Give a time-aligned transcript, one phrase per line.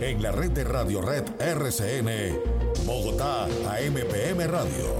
[0.00, 2.38] En la red de Radio Red RCN,
[2.86, 4.94] Bogotá AMPM Radio.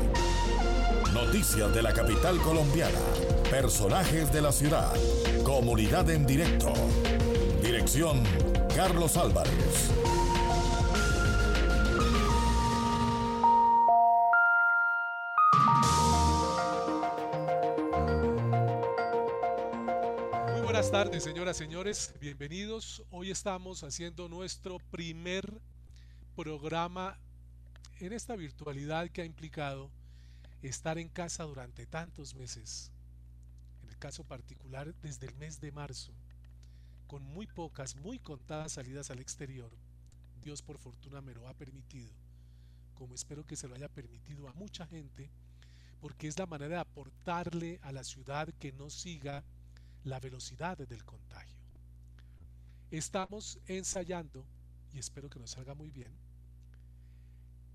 [1.15, 2.99] Noticias de la capital colombiana.
[3.49, 4.93] Personajes de la ciudad.
[5.45, 6.73] Comunidad en directo.
[7.63, 8.25] Dirección
[8.75, 10.20] Carlos Álvarez.
[20.91, 22.15] Buenas tardes, señoras, señores.
[22.21, 23.05] Bienvenidos.
[23.13, 25.61] Hoy estamos haciendo nuestro primer
[26.35, 27.17] programa
[28.01, 29.89] en esta virtualidad que ha implicado
[30.63, 32.91] estar en casa durante tantos meses.
[33.85, 36.13] En el caso particular, desde el mes de marzo,
[37.07, 39.71] con muy pocas, muy contadas salidas al exterior.
[40.43, 42.11] Dios por fortuna me lo ha permitido,
[42.95, 45.31] como espero que se lo haya permitido a mucha gente,
[46.01, 49.45] porque es la manera de aportarle a la ciudad que no siga
[50.05, 51.57] la velocidad del contagio.
[52.91, 54.45] Estamos ensayando,
[54.93, 56.13] y espero que nos salga muy bien,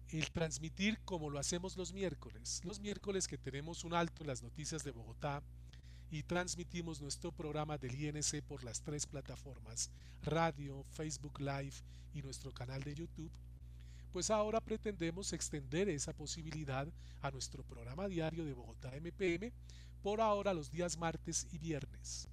[0.10, 2.62] el transmitir como lo hacemos los miércoles.
[2.64, 5.42] Los miércoles que tenemos un alto en las noticias de Bogotá
[6.12, 9.90] y transmitimos nuestro programa del INC por las tres plataformas,
[10.22, 11.76] radio, Facebook Live
[12.14, 13.32] y nuestro canal de YouTube,
[14.12, 16.88] pues ahora pretendemos extender esa posibilidad
[17.22, 19.52] a nuestro programa diario de Bogotá MPM,
[20.06, 22.28] por ahora los días martes y viernes.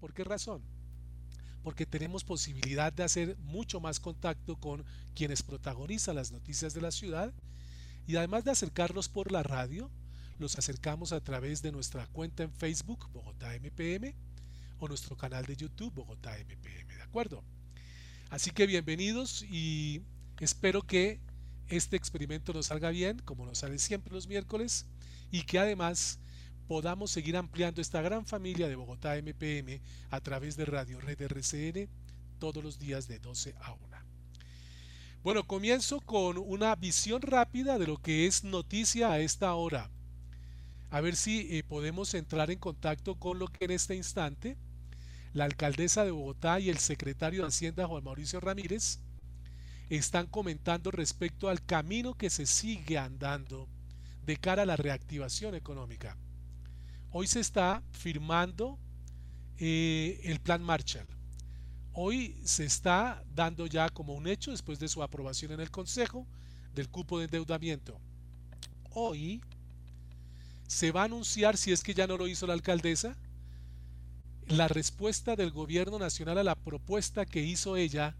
[0.00, 0.64] ¿Por qué razón?
[1.62, 6.90] Porque tenemos posibilidad de hacer mucho más contacto con quienes protagonizan las noticias de la
[6.90, 7.32] ciudad
[8.04, 9.92] y además de acercarlos por la radio,
[10.40, 14.16] los acercamos a través de nuestra cuenta en Facebook Bogotá MPM
[14.80, 17.44] o nuestro canal de YouTube Bogotá MPM, ¿de acuerdo?
[18.28, 20.02] Así que bienvenidos y
[20.40, 21.20] espero que
[21.68, 24.86] este experimento nos salga bien, como nos sale siempre los miércoles,
[25.30, 26.18] y que además
[26.72, 31.86] podamos seguir ampliando esta gran familia de Bogotá MPM a través de Radio Red RCN
[32.38, 33.82] todos los días de 12 a 1.
[35.22, 39.90] Bueno, comienzo con una visión rápida de lo que es noticia a esta hora.
[40.88, 44.56] A ver si eh, podemos entrar en contacto con lo que en este instante
[45.34, 48.98] la alcaldesa de Bogotá y el secretario de Hacienda Juan Mauricio Ramírez
[49.90, 53.68] están comentando respecto al camino que se sigue andando
[54.24, 56.16] de cara a la reactivación económica.
[57.14, 58.78] Hoy se está firmando
[59.58, 61.06] eh, el plan Marshall.
[61.92, 66.26] Hoy se está dando ya como un hecho, después de su aprobación en el Consejo,
[66.74, 68.00] del cupo de endeudamiento.
[68.94, 69.42] Hoy
[70.66, 73.14] se va a anunciar, si es que ya no lo hizo la alcaldesa,
[74.46, 78.16] la respuesta del gobierno nacional a la propuesta que hizo ella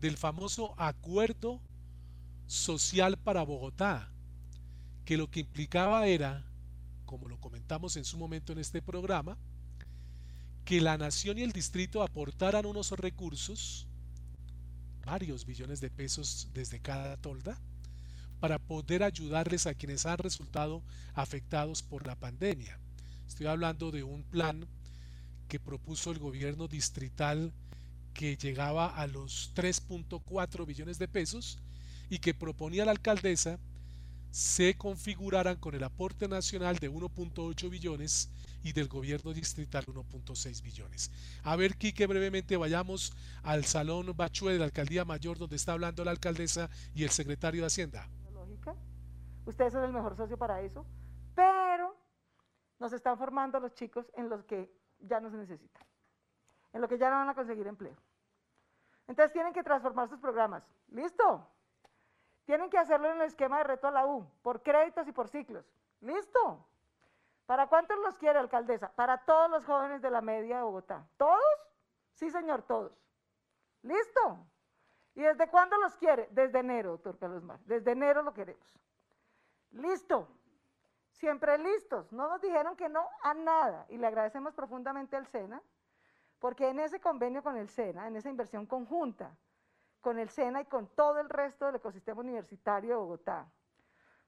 [0.00, 1.60] del famoso acuerdo
[2.48, 4.10] social para Bogotá,
[5.04, 6.44] que lo que implicaba era,
[7.12, 9.36] como lo comentamos en su momento en este programa,
[10.64, 13.86] que la nación y el distrito aportaran unos recursos,
[15.04, 17.60] varios billones de pesos desde cada tolda,
[18.40, 22.78] para poder ayudarles a quienes han resultado afectados por la pandemia.
[23.28, 24.66] Estoy hablando de un plan
[25.48, 27.52] que propuso el gobierno distrital
[28.14, 31.58] que llegaba a los 3.4 billones de pesos
[32.08, 33.58] y que proponía la alcaldesa
[34.32, 38.28] se configuraran con el aporte nacional de 1.8 billones
[38.64, 41.12] y del gobierno distrital 1.6 billones.
[41.44, 43.12] A ver, Quique, brevemente vayamos
[43.44, 47.60] al Salón Bachue de la Alcaldía Mayor donde está hablando la alcaldesa y el secretario
[47.60, 48.08] de Hacienda.
[49.46, 50.84] Ustedes son el mejor socio para eso,
[51.36, 51.96] pero
[52.80, 55.84] nos están formando los chicos en los que ya no se necesitan
[56.72, 57.96] en lo que ya no van a conseguir empleo.
[59.06, 60.62] Entonces tienen que transformar sus programas.
[60.88, 61.46] ¿Listo?
[62.44, 65.28] Tienen que hacerlo en el esquema de reto a la U, por créditos y por
[65.28, 65.64] ciclos.
[66.00, 66.66] ¿Listo?
[67.46, 68.92] ¿Para cuántos los quiere, alcaldesa?
[68.92, 71.06] Para todos los jóvenes de la media de Bogotá.
[71.16, 71.40] ¿Todos?
[72.14, 72.92] Sí, señor, todos.
[73.82, 74.46] ¿Listo?
[75.14, 76.28] ¿Y desde cuándo los quiere?
[76.30, 77.44] Desde enero, doctor Carlos.
[77.66, 78.80] Desde enero lo queremos.
[79.72, 80.28] Listo.
[81.10, 82.10] Siempre listos.
[82.12, 83.86] No nos dijeron que no a nada.
[83.88, 85.62] Y le agradecemos profundamente al SENA
[86.42, 89.36] porque en ese convenio con el SENA, en esa inversión conjunta
[90.02, 93.50] con el SENA y con todo el resto del ecosistema universitario de Bogotá,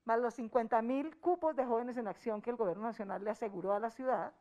[0.05, 3.75] más los 50 mil cupos de jóvenes en acción que el gobierno nacional le aseguró
[3.75, 4.32] a la ciudad,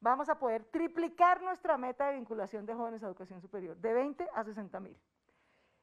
[0.00, 4.28] vamos a poder triplicar nuestra meta de vinculación de jóvenes a educación superior, de 20
[4.34, 4.98] a 60 mil.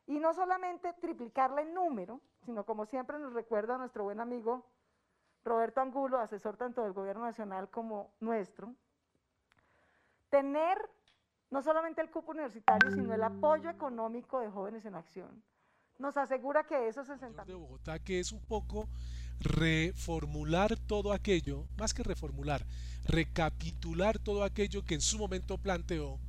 [0.06, 4.66] Y no solamente triplicarla en número, sino como siempre nos recuerda nuestro buen amigo
[5.46, 8.74] Roberto Angulo, asesor tanto del gobierno nacional como nuestro,
[10.30, 10.78] tener
[11.54, 15.44] no solamente el cupo universitario, sino el apoyo económico de jóvenes en acción.
[16.00, 18.90] Nos asegura que esos 60 de Bogotá, que es un poco
[19.40, 22.66] reformular todo aquello, más que reformular,
[23.06, 26.20] recapitular todo aquello que en su momento planteó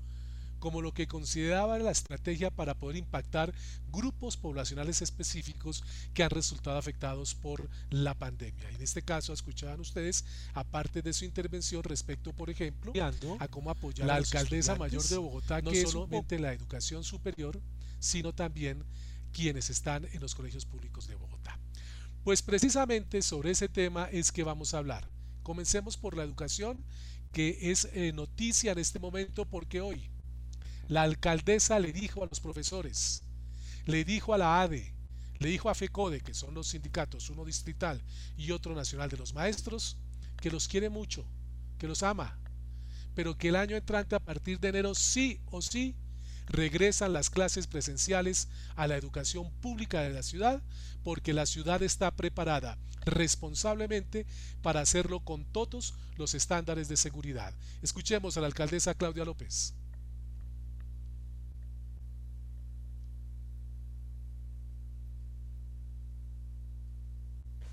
[0.65, 3.53] como lo que consideraba la estrategia para poder impactar
[3.93, 5.85] grupos poblacionales específicos
[6.15, 8.71] que han resultado afectados por la pandemia.
[8.71, 10.25] En este caso escuchaban ustedes,
[10.55, 12.95] aparte de su intervención respecto, por ejemplo,
[13.41, 17.61] a cómo apoyar la alcaldesa mayor de Bogotá, no que solamente la educación superior,
[17.99, 18.87] sino también
[19.35, 21.61] quienes están en los colegios públicos de Bogotá.
[22.23, 25.11] Pues precisamente sobre ese tema es que vamos a hablar.
[25.43, 26.83] Comencemos por la educación,
[27.33, 30.09] que es eh, noticia en este momento porque hoy
[30.89, 33.23] la alcaldesa le dijo a los profesores,
[33.87, 34.95] le dijo a la ADE,
[35.39, 38.03] le dijo a FECODE, que son los sindicatos, uno distrital
[38.37, 39.97] y otro nacional de los maestros,
[40.41, 41.25] que los quiere mucho,
[41.79, 42.39] que los ama,
[43.15, 45.97] pero que el año entrante a partir de enero sí o sí
[46.47, 50.63] regresan las clases presenciales a la educación pública de la ciudad
[51.03, 54.27] porque la ciudad está preparada responsablemente
[54.63, 57.55] para hacerlo con todos los estándares de seguridad.
[57.83, 59.75] Escuchemos a la alcaldesa Claudia López.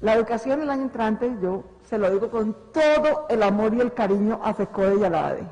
[0.02, 3.94] La educación el año entrante, yo se lo digo con todo el amor y el
[3.94, 5.48] cariño a FECODE y a la ADE.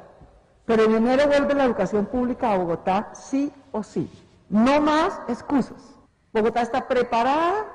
[0.66, 4.12] Pero en enero vuelve la educación pública a Bogotá, sí o sí.
[4.50, 5.96] No más excusas.
[6.34, 7.66] Bogotá está preparada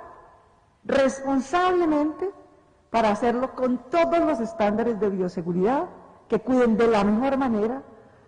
[0.84, 2.30] responsablemente
[2.90, 5.84] para hacerlo con todos los estándares de bioseguridad
[6.28, 7.82] que cuiden de la mejor manera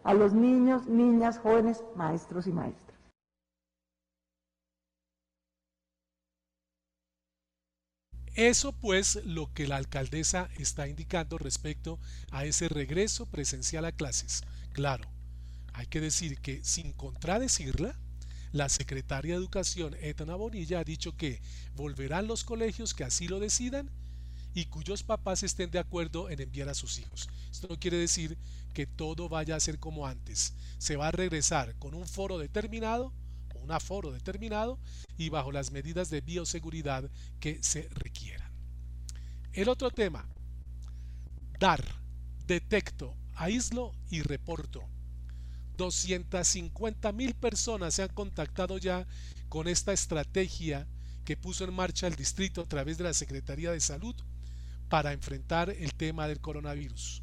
[0.04, 2.85] a los niños, niñas, jóvenes, maestros y maestras.
[8.36, 11.98] Eso pues lo que la alcaldesa está indicando respecto
[12.30, 14.42] a ese regreso presencial a clases.
[14.74, 15.08] Claro,
[15.72, 17.98] hay que decir que sin contradecirla,
[18.52, 21.40] la secretaria de Educación, Etana Bonilla, ha dicho que
[21.76, 23.90] volverán los colegios que así lo decidan
[24.52, 27.30] y cuyos papás estén de acuerdo en enviar a sus hijos.
[27.50, 28.36] Esto no quiere decir
[28.74, 30.52] que todo vaya a ser como antes.
[30.76, 33.14] Se va a regresar con un foro determinado
[33.66, 34.78] un aforo determinado
[35.18, 37.10] y bajo las medidas de bioseguridad
[37.40, 38.50] que se requieran.
[39.52, 40.28] El otro tema,
[41.58, 41.82] dar,
[42.46, 44.84] detecto, aíslo y reporto.
[45.76, 49.06] 250 mil personas se han contactado ya
[49.48, 50.86] con esta estrategia
[51.24, 54.14] que puso en marcha el distrito a través de la Secretaría de Salud
[54.88, 57.22] para enfrentar el tema del coronavirus.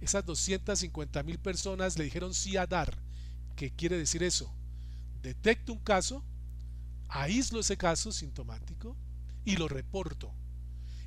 [0.00, 2.98] Esas 250 mil personas le dijeron sí a dar.
[3.54, 4.52] ¿Qué quiere decir eso?
[5.22, 6.24] Detecto un caso,
[7.08, 8.96] aíslo ese caso sintomático
[9.44, 10.32] y lo reporto.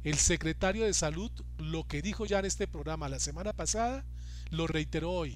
[0.04, 4.06] El secretario de salud lo que dijo ya en este programa la semana pasada,
[4.52, 5.36] lo reiteró hoy,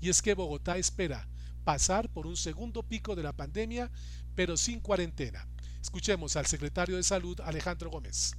[0.00, 1.28] y es que Bogotá espera
[1.64, 3.90] pasar por un segundo pico de la pandemia,
[4.34, 5.46] pero sin cuarentena.
[5.80, 8.34] Escuchemos al secretario de salud Alejandro Gómez.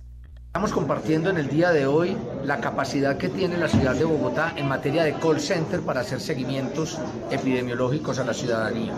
[0.47, 4.53] Estamos compartiendo en el día de hoy la capacidad que tiene la ciudad de Bogotá
[4.57, 6.97] en materia de call center para hacer seguimientos
[7.30, 8.95] epidemiológicos a la ciudadanía.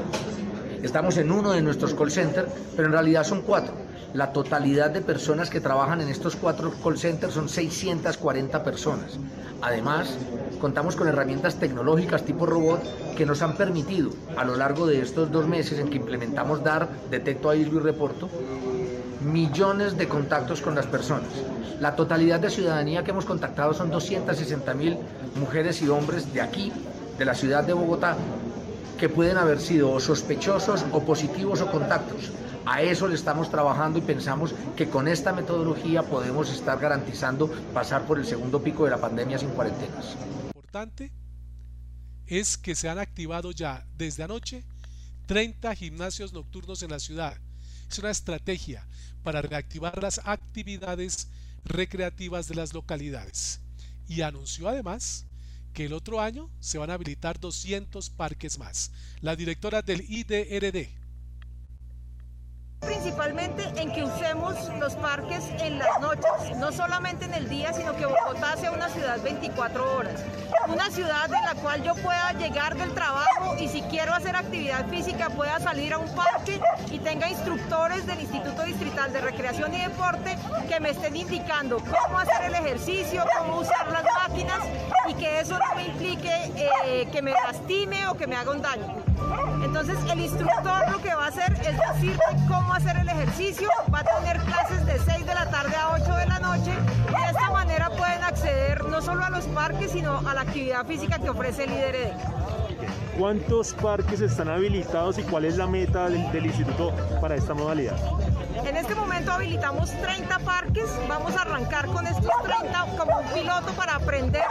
[0.84, 3.74] Estamos en uno de nuestros call centers, pero en realidad son cuatro.
[4.16, 9.20] La totalidad de personas que trabajan en estos cuatro call centers son 640 personas.
[9.62, 10.18] Además,
[10.60, 12.82] contamos con herramientas tecnológicas tipo robot
[13.16, 16.90] que nos han permitido a lo largo de estos dos meses en que implementamos DAR,
[17.12, 18.28] Detecto, Aíslo y Reporto,
[19.22, 21.30] millones de contactos con las personas.
[21.80, 24.98] La totalidad de ciudadanía que hemos contactado son 260 mil
[25.36, 26.74] mujeres y hombres de aquí,
[27.20, 28.18] de la ciudad de Bogotá,
[29.02, 32.30] que pueden haber sido sospechosos o positivos o contactos.
[32.68, 38.06] A eso le estamos trabajando y pensamos que con esta metodología podemos estar garantizando pasar
[38.06, 40.16] por el segundo pico de la pandemia sin cuarentenas.
[40.54, 41.12] Importante
[42.28, 44.64] es que se han activado ya desde anoche
[45.26, 47.40] 30 gimnasios nocturnos en la ciudad.
[47.90, 48.86] Es una estrategia
[49.24, 51.28] para reactivar las actividades
[51.66, 53.62] recreativas de las localidades.
[54.08, 55.26] Y anunció además
[55.74, 58.92] que el otro año se van a habilitar 200 parques más.
[59.22, 60.90] La directora del IDRD,
[62.82, 67.96] Principalmente en que usemos los parques en las noches, no solamente en el día, sino
[67.96, 70.24] que Bogotá sea una ciudad 24 horas.
[70.68, 74.88] Una ciudad en la cual yo pueda llegar del trabajo y si quiero hacer actividad
[74.88, 76.60] física pueda salir a un parque
[76.92, 82.18] y tenga instructores del Instituto Distrital de Recreación y Deporte que me estén indicando cómo
[82.18, 84.60] hacer el ejercicio, cómo usar las máquinas
[85.08, 88.62] y que eso no me implique eh, que me lastime o que me haga un
[88.62, 89.02] daño.
[89.64, 92.24] Entonces el instructor lo que va a hacer es decirte
[92.72, 96.16] cómo hacer el ejercicio, va a tener clases de 6 de la tarde a 8
[96.16, 100.20] de la noche y de esta manera pueden acceder no solo a los parques, sino
[100.20, 103.20] a la actividad física que ofrece el IDRD.
[103.20, 107.98] ¿Cuántos parques están habilitados y cuál es la meta del, del instituto para esta modalidad?
[108.66, 113.74] En este momento habilitamos 30 parques, vamos a arrancar con estos 30 como un piloto
[113.74, 114.46] para aprender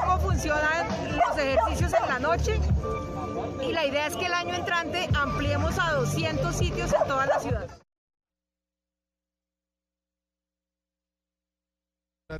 [0.00, 2.58] cómo funcionan los ejercicios en la noche
[3.62, 7.40] y la idea es que el año entrante ampliemos a 200 sitios en toda la
[7.40, 7.78] ciudad.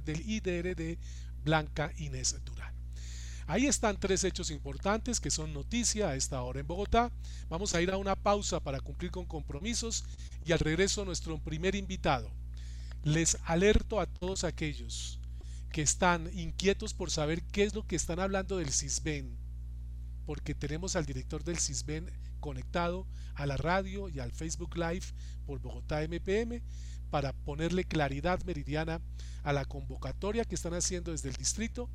[0.05, 0.97] del IDRD
[1.45, 2.75] Blanca Inés Durán.
[3.47, 7.13] Ahí están tres hechos importantes que son noticia a esta hora en Bogotá.
[7.51, 10.05] Vamos a ir a una pausa para cumplir con compromisos
[10.47, 12.31] y al regreso nuestro primer invitado.
[13.05, 15.19] Les alerto a todos aquellos
[15.71, 19.37] que están inquietos por saber qué es lo que están hablando del CISBEN,
[20.33, 22.11] porque tenemos al director del CISBEN
[22.41, 25.05] conectado a la radio y al Facebook Live
[25.45, 26.63] por Bogotá MPM
[27.11, 29.03] para ponerle claridad meridiana
[29.43, 31.91] a la convocatoria que están haciendo desde el distrito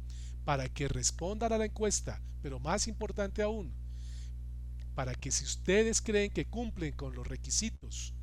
[0.46, 3.74] para que respondan a la encuesta, pero más importante aún,
[4.94, 8.14] para que si ustedes creen que cumplen con los requisitos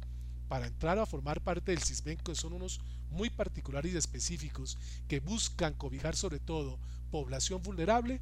[0.47, 2.81] para entrar a formar parte del CISBEN, que son unos
[3.11, 4.79] muy particulares y específicos
[5.09, 6.79] que buscan cobijar sobre todo
[7.11, 8.21] población vulnerable,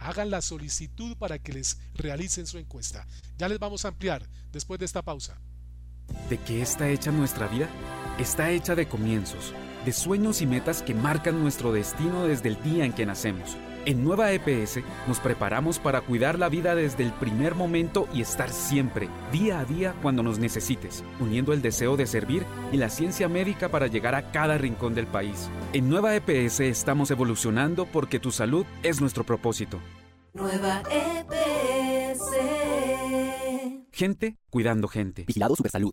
[0.00, 3.06] hagan la solicitud para que les realicen su encuesta.
[3.38, 5.38] Ya les vamos a ampliar después de esta pausa.
[6.28, 7.68] ¿De qué está hecha nuestra vida?
[8.18, 9.54] Está hecha de comienzos
[9.84, 13.56] de sueños y metas que marcan nuestro destino desde el día en que nacemos.
[13.86, 18.50] En Nueva EPS nos preparamos para cuidar la vida desde el primer momento y estar
[18.50, 23.26] siempre, día a día, cuando nos necesites, uniendo el deseo de servir y la ciencia
[23.28, 25.48] médica para llegar a cada rincón del país.
[25.72, 29.80] En Nueva EPS estamos evolucionando porque tu salud es nuestro propósito.
[30.34, 32.20] Nueva EPS.
[33.92, 35.24] Gente cuidando gente.
[35.24, 35.92] Vigilado Supersalud.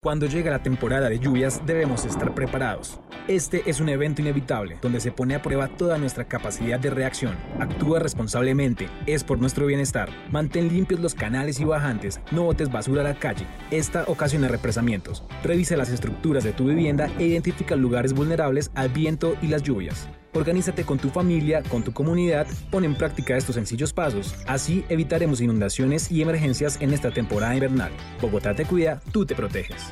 [0.00, 3.00] Cuando llega la temporada de lluvias debemos estar preparados.
[3.26, 7.34] Este es un evento inevitable donde se pone a prueba toda nuestra capacidad de reacción.
[7.58, 10.08] Actúa responsablemente, es por nuestro bienestar.
[10.30, 13.44] Mantén limpios los canales y bajantes, no botes basura a la calle.
[13.72, 15.24] Esta ocasiona represamientos.
[15.42, 20.08] Revisa las estructuras de tu vivienda e identifica lugares vulnerables al viento y las lluvias.
[20.38, 24.36] Organízate con tu familia, con tu comunidad, pon en práctica estos sencillos pasos.
[24.46, 27.90] Así evitaremos inundaciones y emergencias en esta temporada invernal.
[28.22, 29.90] Bogotá te cuida, tú te proteges.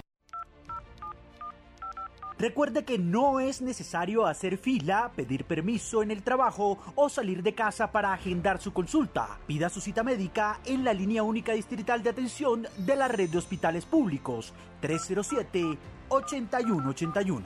[2.38, 7.54] Recuerde que no es necesario hacer fila, pedir permiso en el trabajo o salir de
[7.54, 9.40] casa para agendar su consulta.
[9.48, 13.38] Pida su cita médica en la línea única distrital de atención de la red de
[13.38, 17.42] hospitales públicos 307-8181.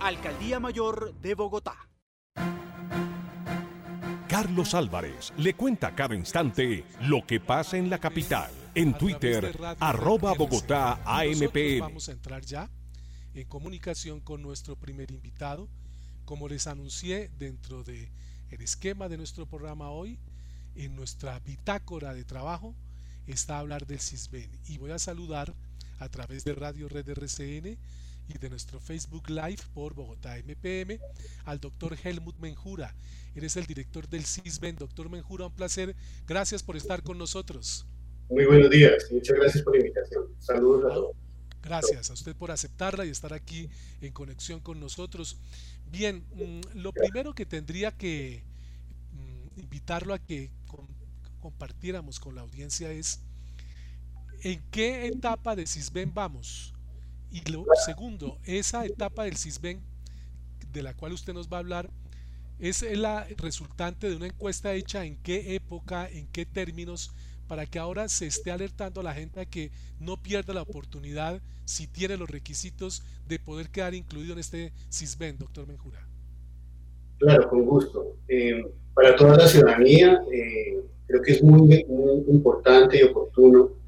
[0.00, 1.74] Alcaldía Mayor de Bogotá.
[4.34, 8.50] Carlos Álvarez le cuenta cada instante lo que pasa en la capital.
[8.74, 11.78] En Twitter, arroba Bogotá AMPM.
[11.78, 12.68] Vamos a entrar ya
[13.34, 15.68] en comunicación con nuestro primer invitado.
[16.24, 18.10] Como les anuncié dentro del
[18.50, 20.18] el esquema de nuestro programa hoy,
[20.74, 22.74] en nuestra bitácora de trabajo
[23.28, 24.50] está a hablar del CISBEN.
[24.66, 25.54] Y voy a saludar
[26.00, 27.78] a través de Radio Red RCN
[28.28, 30.98] y de nuestro Facebook Live por Bogotá MPM
[31.44, 32.94] al doctor Helmut Menjura.
[33.34, 34.76] Eres el director del CISBEN.
[34.76, 35.94] Doctor Menjura, un placer.
[36.26, 37.86] Gracias por estar con nosotros.
[38.28, 39.10] Muy buenos días.
[39.10, 40.24] Muchas gracias por la invitación.
[40.38, 41.16] Saludos a todos.
[41.62, 45.38] Gracias a usted por aceptarla y estar aquí en conexión con nosotros.
[45.90, 48.42] Bien, mm, lo primero que tendría que
[49.12, 50.50] mm, invitarlo a que
[51.40, 53.20] compartiéramos con la audiencia es
[54.42, 56.73] en qué etapa de CISBEN vamos.
[57.34, 59.80] Y lo segundo, esa etapa del CISBEN
[60.72, 61.90] de la cual usted nos va a hablar,
[62.60, 67.12] es la resultante de una encuesta hecha en qué época, en qué términos,
[67.48, 71.42] para que ahora se esté alertando a la gente a que no pierda la oportunidad,
[71.64, 76.06] si tiene los requisitos, de poder quedar incluido en este CISBEN, doctor Menjura.
[77.18, 78.14] Claro, con gusto.
[78.28, 78.62] Eh,
[78.94, 83.83] para toda la ciudadanía, eh, creo que es muy, muy importante y oportuno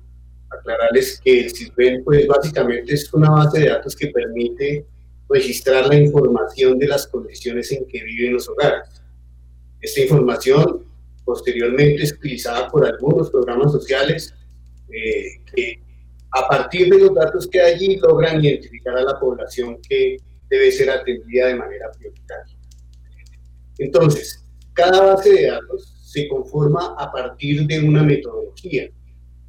[0.59, 4.87] aclararles que el CISBEN pues básicamente es una base de datos que permite
[5.29, 8.89] registrar la información de las condiciones en que viven los hogares.
[9.81, 10.85] Esta información
[11.25, 14.35] posteriormente es utilizada por algunos programas sociales
[14.89, 15.81] eh, que
[16.33, 20.17] a partir de los datos que hay allí logran identificar a la población que
[20.49, 22.57] debe ser atendida de manera prioritaria.
[23.79, 28.89] Entonces, cada base de datos se conforma a partir de una metodología,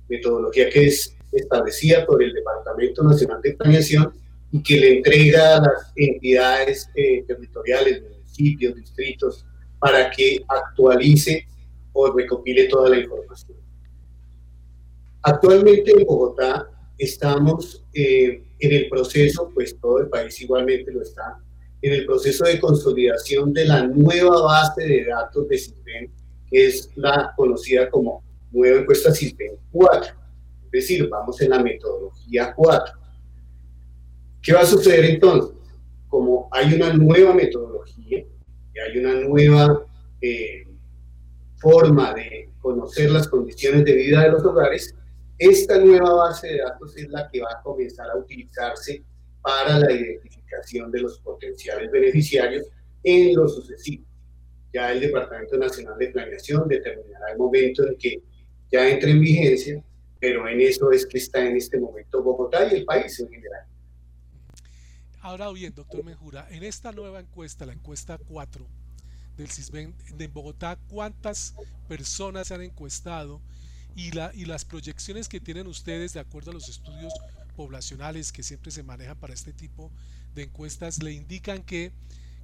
[0.09, 4.13] metodología que es establecida por el Departamento Nacional de Planeación
[4.51, 9.45] y que le entrega a las entidades eh, territoriales, municipios, distritos,
[9.79, 11.45] para que actualice
[11.93, 13.57] o recopile toda la información.
[15.21, 21.37] Actualmente en Bogotá estamos eh, en el proceso, pues todo el país igualmente lo está,
[21.81, 26.11] en el proceso de consolidación de la nueva base de datos de CISBEN,
[26.49, 30.13] que es la conocida como nueva encuesta CISBEN 4.
[30.65, 32.93] Es decir, vamos en la metodología 4.
[34.41, 35.57] ¿Qué va a suceder entonces?
[36.07, 39.85] Como hay una nueva metodología y hay una nueva
[40.21, 40.67] eh,
[41.57, 44.95] forma de conocer las condiciones de vida de los hogares,
[45.37, 49.03] esta nueva base de datos es la que va a comenzar a utilizarse
[49.41, 52.67] para la identificación de los potenciales beneficiarios
[53.03, 54.03] en lo sucesivo.
[54.73, 58.21] Ya el Departamento Nacional de Planeación determinará el momento en que
[58.71, 59.83] ya entre en vigencia,
[60.19, 63.65] pero en eso es que está en este momento Bogotá y el país en general.
[65.21, 68.65] Ahora bien, doctor Menjura, en esta nueva encuesta, la encuesta 4
[69.35, 71.53] del CISBEN de Bogotá, ¿cuántas
[71.87, 73.41] personas se han encuestado?
[73.97, 77.11] y, la, y las proyecciones que tienen ustedes de acuerdo a los estudios
[77.55, 79.91] poblacionales que siempre se manejan para este tipo
[80.35, 81.91] de encuestas le indican que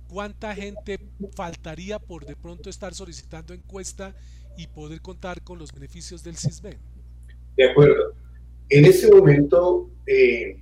[0.10, 1.00] cuánta gente
[1.36, 4.16] faltaría por de pronto estar solicitando encuesta
[4.58, 6.78] y poder contar con los beneficios del CISBEN.
[7.56, 8.14] De acuerdo.
[8.70, 10.58] En este momento, eh,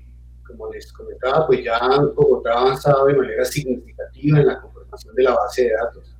[0.45, 1.79] como les comentaba, pues ya
[2.15, 6.15] Bogotá ha avanzado de manera significativa en la conformación de la base de datos.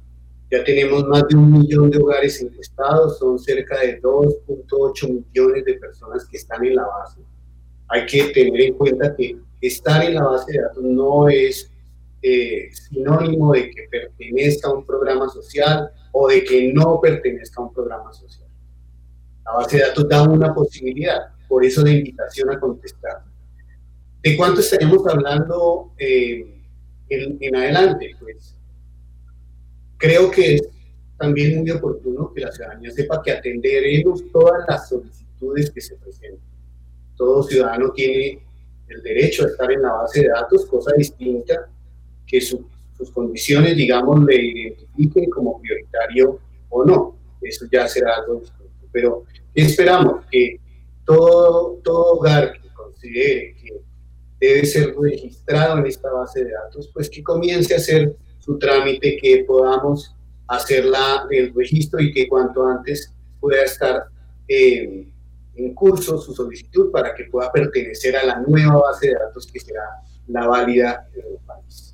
[0.50, 5.74] Ya tenemos más de un millón de hogares encuestados, son cerca de 2.8 millones de
[5.76, 7.22] personas que están en la base.
[7.88, 11.72] Hay que tener en cuenta que estar en la base de datos no es
[12.22, 17.66] eh, sinónimo de que pertenezca a un programa social o de que no pertenezca a
[17.66, 18.48] un programa social.
[19.44, 23.24] La base de datos da una posibilidad, por eso la invitación a contestar.
[24.22, 26.62] ¿De cuánto estaremos hablando eh,
[27.10, 28.16] en, en adelante?
[28.20, 28.56] Pues
[29.98, 30.70] Creo que es
[31.18, 36.40] también muy oportuno que la ciudadanía sepa que atenderemos todas las solicitudes que se presenten.
[37.16, 38.44] Todo ciudadano tiene
[38.88, 41.68] el derecho a estar en la base de datos, cosa distinta
[42.32, 46.40] que sus condiciones, digamos, le identifiquen como prioritario
[46.70, 47.18] o no.
[47.42, 48.88] Eso ya será algo distinto.
[48.92, 50.60] Pero esperamos que
[51.06, 53.82] todo, todo hogar que considere que
[54.40, 59.18] debe ser registrado en esta base de datos, pues que comience a hacer su trámite,
[59.18, 60.16] que podamos
[60.48, 64.06] hacer la, el registro y que cuanto antes pueda estar
[64.48, 65.08] eh,
[65.56, 69.60] en curso su solicitud para que pueda pertenecer a la nueva base de datos que
[69.60, 69.84] será
[70.28, 71.91] la válida del país.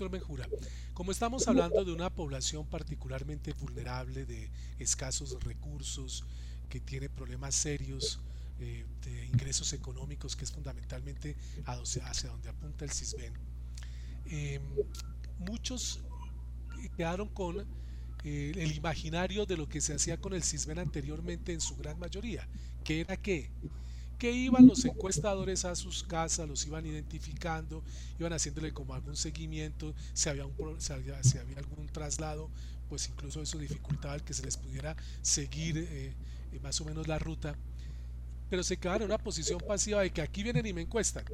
[0.00, 0.48] Doctor
[0.94, 6.24] como estamos hablando de una población particularmente vulnerable, de escasos recursos,
[6.70, 8.18] que tiene problemas serios
[8.60, 11.36] eh, de ingresos económicos, que es fundamentalmente
[11.66, 13.34] hacia donde apunta el CISBEN,
[14.26, 14.60] eh,
[15.38, 16.00] muchos
[16.96, 17.60] quedaron con
[18.24, 21.98] eh, el imaginario de lo que se hacía con el CISBEN anteriormente en su gran
[21.98, 22.48] mayoría,
[22.84, 23.50] que era que
[24.20, 27.82] que iban los encuestadores a sus casas, los iban identificando,
[28.18, 32.50] iban haciéndole como algún seguimiento, si había, algún traslado,
[32.90, 36.12] pues incluso eso dificultaba el que se les pudiera seguir eh,
[36.52, 37.56] eh, más o menos la ruta,
[38.50, 41.24] pero se quedaron en una posición pasiva de que aquí vienen y me encuestan,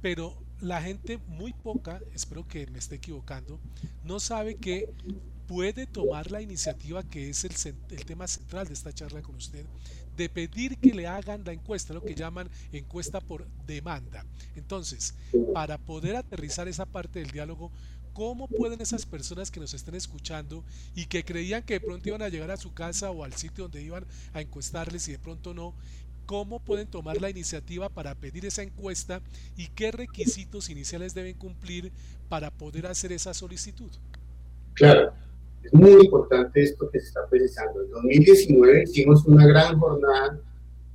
[0.00, 3.58] pero la gente muy poca, espero que me esté equivocando,
[4.04, 4.88] no sabe que
[5.52, 7.52] puede tomar la iniciativa que es el,
[7.90, 9.66] el, tema central de esta charla con usted,
[10.16, 14.24] de pedir que le hagan la encuesta, lo que llaman encuesta por demanda.
[14.56, 15.14] Entonces,
[15.52, 17.70] para poder aterrizar esa parte del diálogo,
[18.14, 22.22] ¿cómo pueden esas personas que nos estén escuchando y que creían que de pronto iban
[22.22, 25.52] a llegar a su casa o al sitio donde iban a encuestarles y de pronto
[25.52, 25.74] no,
[26.24, 29.20] cómo pueden tomar la iniciativa para pedir esa encuesta
[29.58, 31.92] y qué requisitos iniciales deben cumplir
[32.30, 33.90] para poder hacer esa solicitud.
[34.74, 35.12] Claro,
[35.64, 37.82] es muy importante esto que se está precisando.
[37.82, 40.38] En 2019 hicimos una gran jornada,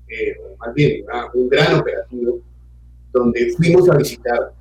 [0.08, 2.40] eh, más bien un gran operativo,
[3.12, 4.54] donde fuimos a visitar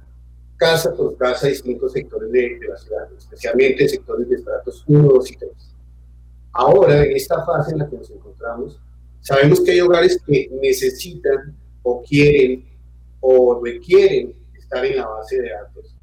[0.57, 5.37] casa por casa distintos sectores de, la ciudad, especialmente sectores de estratos 1, 2 y
[5.37, 5.51] 3.
[6.53, 8.81] Ahora, en esta fase en la que nos encontramos,
[9.27, 12.65] Sabemos que hay hogares que necesitan o quieren
[13.19, 15.97] o requieren estar en la base de datos.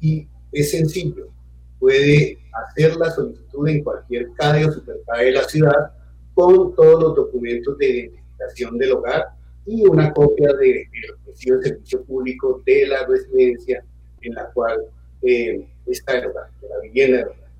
[0.00, 1.28] Y es sencillo,
[1.84, 5.92] puede hacer la solicitud en cualquier CADE o supercade de la ciudad
[6.32, 9.26] con todos los documentos de identificación del hogar
[9.66, 13.84] y una copia del de, servicio público de la residencia
[14.22, 14.80] en la cual
[15.20, 17.50] eh, está el hogar, de la vivienda del hogar.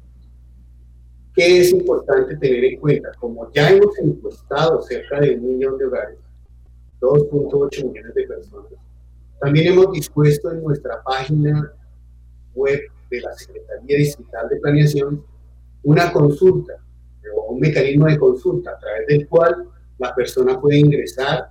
[1.34, 3.10] ¿Qué es importante tener en cuenta?
[3.20, 6.18] Como ya hemos encuestado cerca de un millón de hogares,
[6.98, 8.72] 2.8 millones de personas,
[9.38, 11.70] también hemos dispuesto en nuestra página
[12.54, 12.80] web
[13.16, 15.24] de la Secretaría Distrital de Planeación
[15.84, 16.74] una consulta
[17.36, 21.50] o un mecanismo de consulta a través del cual la persona puede ingresar,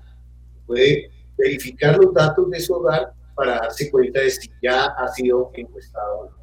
[0.66, 5.52] puede verificar los datos de su hogar para darse cuenta de si ya ha sido
[5.54, 6.38] encuestado o no.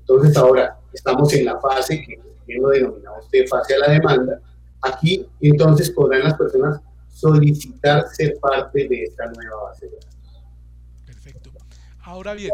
[0.00, 4.40] Entonces ahora estamos en la fase que bien lo denominamos usted fase a la demanda.
[4.82, 10.42] Aquí entonces podrán las personas solicitar ser parte de esta nueva base de datos.
[11.06, 11.50] Perfecto.
[12.04, 12.50] Ahora bien,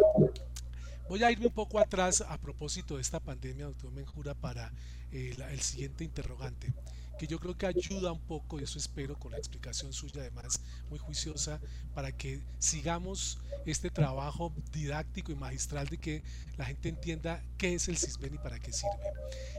[1.08, 4.72] voy a irme un poco atrás a propósito de esta pandemia, doctor Menjura, para
[5.10, 6.72] eh, el siguiente interrogante
[7.18, 10.60] que yo creo que ayuda un poco, y eso espero con la explicación suya además
[10.88, 11.60] muy juiciosa,
[11.92, 16.22] para que sigamos este trabajo didáctico y magistral de que
[16.56, 18.94] la gente entienda qué es el CISBEN y para qué sirve.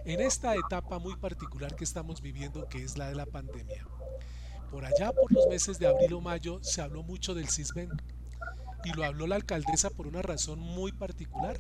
[0.06, 3.86] En esta etapa muy particular que estamos viviendo, que es la de la pandemia,
[4.72, 7.90] por allá por los meses de abril o mayo se habló mucho del CISBEN
[8.84, 11.60] y lo habló la alcaldesa por una razón muy particular.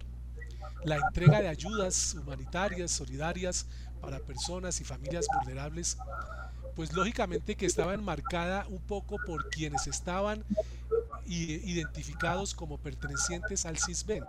[0.84, 3.68] La entrega de ayudas humanitarias, solidarias
[4.02, 5.98] para personas y familias vulnerables,
[6.76, 10.46] pues lógicamente que estaba enmarcada un poco por quienes estaban
[11.30, 14.24] identificados como pertenecientes al CISBEN.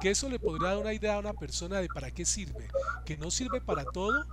[0.00, 2.68] Que eso le podría dar una idea a una persona de para qué sirve.
[3.04, 4.26] Que no sirve para todo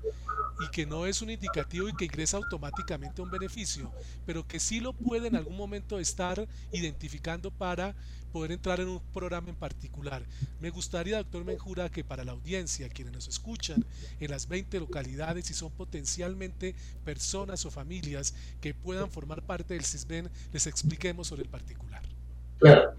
[0.60, 3.91] y que no es un indicativo y que ingresa automáticamente un beneficio,
[4.26, 7.95] pero que sí lo puede en algún momento estar identificando para
[8.29, 10.23] poder entrar en un programa en particular.
[10.59, 13.83] Me gustaría, doctor Menjura, que para la audiencia, quienes nos escuchan
[14.19, 19.83] en las 20 localidades y son potencialmente personas o familias que puedan formar parte del
[19.83, 22.01] CISBEN, les expliquemos sobre el particular.
[22.59, 22.93] Claro,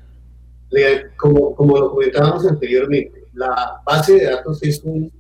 [1.17, 5.13] como, como lo comentábamos anteriormente, la base de datos es un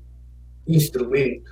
[0.66, 1.50] instrumento,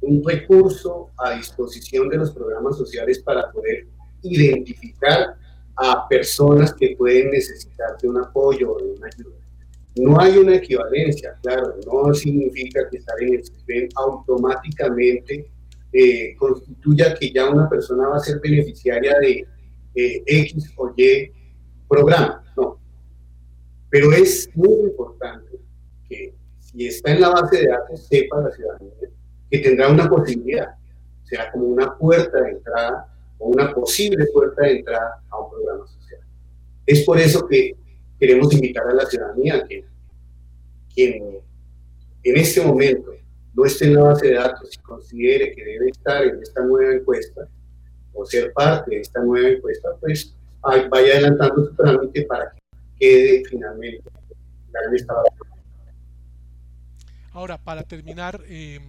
[0.00, 3.86] un recurso a disposición de los programas sociales para poder
[4.22, 5.36] identificar
[5.82, 9.36] a personas que pueden necesitar de un apoyo o de una ayuda.
[9.96, 15.50] No hay una equivalencia, claro, no significa que estar en el sistema automáticamente
[15.92, 19.46] eh, constituya que ya una persona va a ser beneficiaria de
[19.94, 21.32] eh, X o Y
[21.88, 22.78] programa, no.
[23.88, 25.58] Pero es muy importante
[26.08, 28.92] que si está en la base de datos, sepa la ciudadanía
[29.50, 30.74] que tendrá una posibilidad,
[31.24, 35.39] sea como una puerta de entrada o una posible puerta de entrada a.
[36.90, 37.76] Es por eso que
[38.18, 39.84] queremos invitar a la ciudadanía que
[40.92, 41.38] quien
[42.24, 43.12] en este momento
[43.54, 46.94] no esté en la base de datos y considere que debe estar en esta nueva
[46.94, 47.46] encuesta
[48.12, 52.60] o ser parte de esta nueva encuesta, pues vaya adelantando su trámite para que
[52.98, 54.10] quede finalmente
[54.88, 55.14] en esta.
[57.30, 58.80] Ahora, para terminar, eh,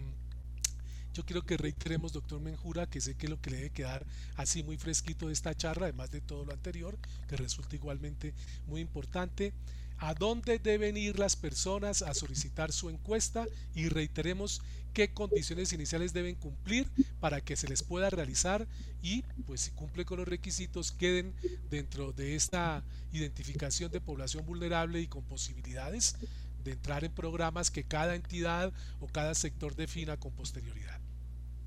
[1.13, 4.63] yo quiero que reiteremos, doctor Menjura, que sé que lo que le debe quedar así
[4.63, 6.97] muy fresquito de esta charla, además de todo lo anterior,
[7.27, 8.33] que resulta igualmente
[8.67, 9.53] muy importante,
[9.97, 13.45] a dónde deben ir las personas a solicitar su encuesta
[13.75, 14.61] y reiteremos
[14.93, 18.67] qué condiciones iniciales deben cumplir para que se les pueda realizar
[19.01, 21.33] y pues si cumple con los requisitos queden
[21.69, 26.15] dentro de esta identificación de población vulnerable y con posibilidades
[26.63, 31.00] de entrar en programas que cada entidad o cada sector defina con posterioridad.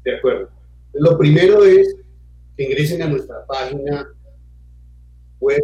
[0.05, 0.49] De acuerdo.
[0.93, 1.97] Lo primero es
[2.57, 4.07] que ingresen a nuestra página
[5.41, 5.63] web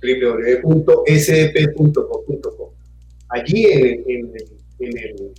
[0.00, 2.74] www.sdp.gov.co.
[3.30, 4.32] Allí en,
[4.78, 5.34] en,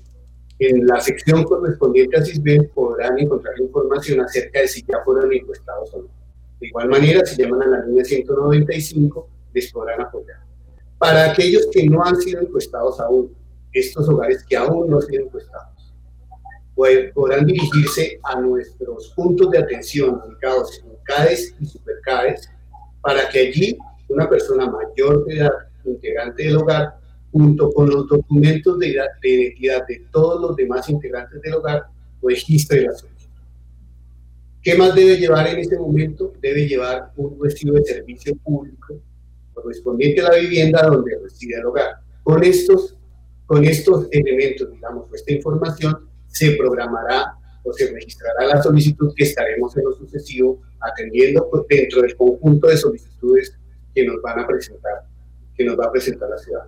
[0.59, 5.91] en, la sección correspondiente a CISBEN podrán encontrar información acerca de si ya fueron encuestados
[5.93, 6.09] o no.
[6.59, 10.39] De igual manera, si llaman a la línea 195, les podrán apoyar.
[10.97, 13.33] Para aquellos que no han sido encuestados aún,
[13.73, 15.93] estos hogares que aún no han sido encuestados,
[17.13, 22.49] podrán dirigirse a nuestros puntos de atención ubicados en CADES y SuperCADES
[23.01, 23.77] para que allí
[24.07, 25.51] una persona mayor de edad,
[25.85, 26.95] integrante del hogar,
[27.31, 31.83] junto con los documentos de, identidad de todos los demás integrantes del hogar,
[32.21, 33.29] registre la solicitud.
[34.61, 36.33] ¿Qué más debe llevar en este momento?
[36.41, 38.99] Debe llevar un recibo de servicio público
[39.53, 41.95] correspondiente a la vivienda donde reside el hogar.
[42.23, 42.97] Con estos,
[43.49, 47.33] con estos elementos, digamos, esta información, se programará
[47.63, 52.67] o se registrará la solicitud que estaremos en lo sucesivo atendiendo pues, dentro del conjunto
[52.67, 53.57] de solicitudes
[53.95, 55.07] que nos van a presentar,
[55.55, 56.61] que nos va a presentar la ciudad.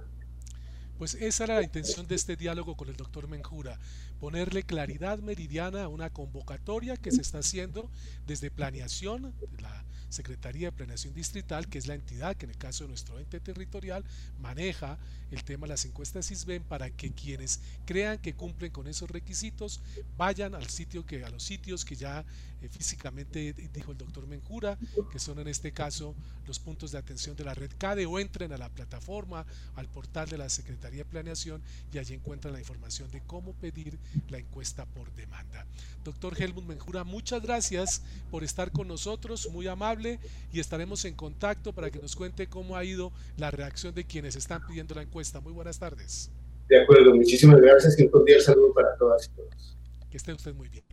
[0.98, 3.78] Pues esa era la intención de este diálogo con el doctor Menjura,
[4.22, 7.90] ponerle claridad meridiana a una convocatoria que se está haciendo
[8.28, 12.84] desde planeación, la Secretaría de Planeación Distrital, que es la entidad que en el caso
[12.84, 14.04] de nuestro ente territorial
[14.40, 15.00] maneja
[15.32, 19.82] el tema de las encuestas ISBEN para que quienes crean que cumplen con esos requisitos
[20.18, 22.26] vayan al sitio que a los sitios que ya
[22.62, 24.78] eh, físicamente dijo el doctor Menjura,
[25.12, 26.14] que son en este caso
[26.46, 30.28] los puntos de atención de la red CADE o entren a la plataforma, al portal
[30.28, 31.62] de la Secretaría de Planeación
[31.94, 33.98] y allí encuentran la información de cómo pedir
[34.30, 35.66] la encuesta por demanda.
[36.04, 40.20] Doctor Helmut Menjura, muchas gracias por estar con nosotros, muy amable
[40.52, 44.36] y estaremos en contacto para que nos cuente cómo ha ido la reacción de quienes
[44.36, 45.40] están pidiendo la encuesta.
[45.40, 46.32] Muy buenas tardes.
[46.68, 49.78] De acuerdo, muchísimas gracias y un cordial saludo para todas y todos.
[50.10, 50.91] Que esté usted muy bien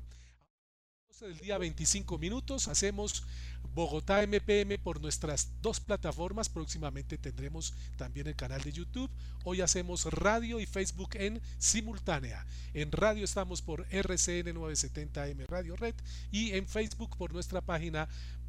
[1.20, 2.68] del día 25 minutos.
[2.68, 3.24] Hacemos
[3.74, 6.48] Bogotá MPM por nuestras dos plataformas.
[6.48, 9.10] Próximamente tendremos también el canal de YouTube.
[9.44, 12.46] Hoy hacemos radio y Facebook en simultánea.
[12.72, 15.94] En radio estamos por RCN 970M Radio Red
[16.30, 18.08] y en Facebook por nuestra página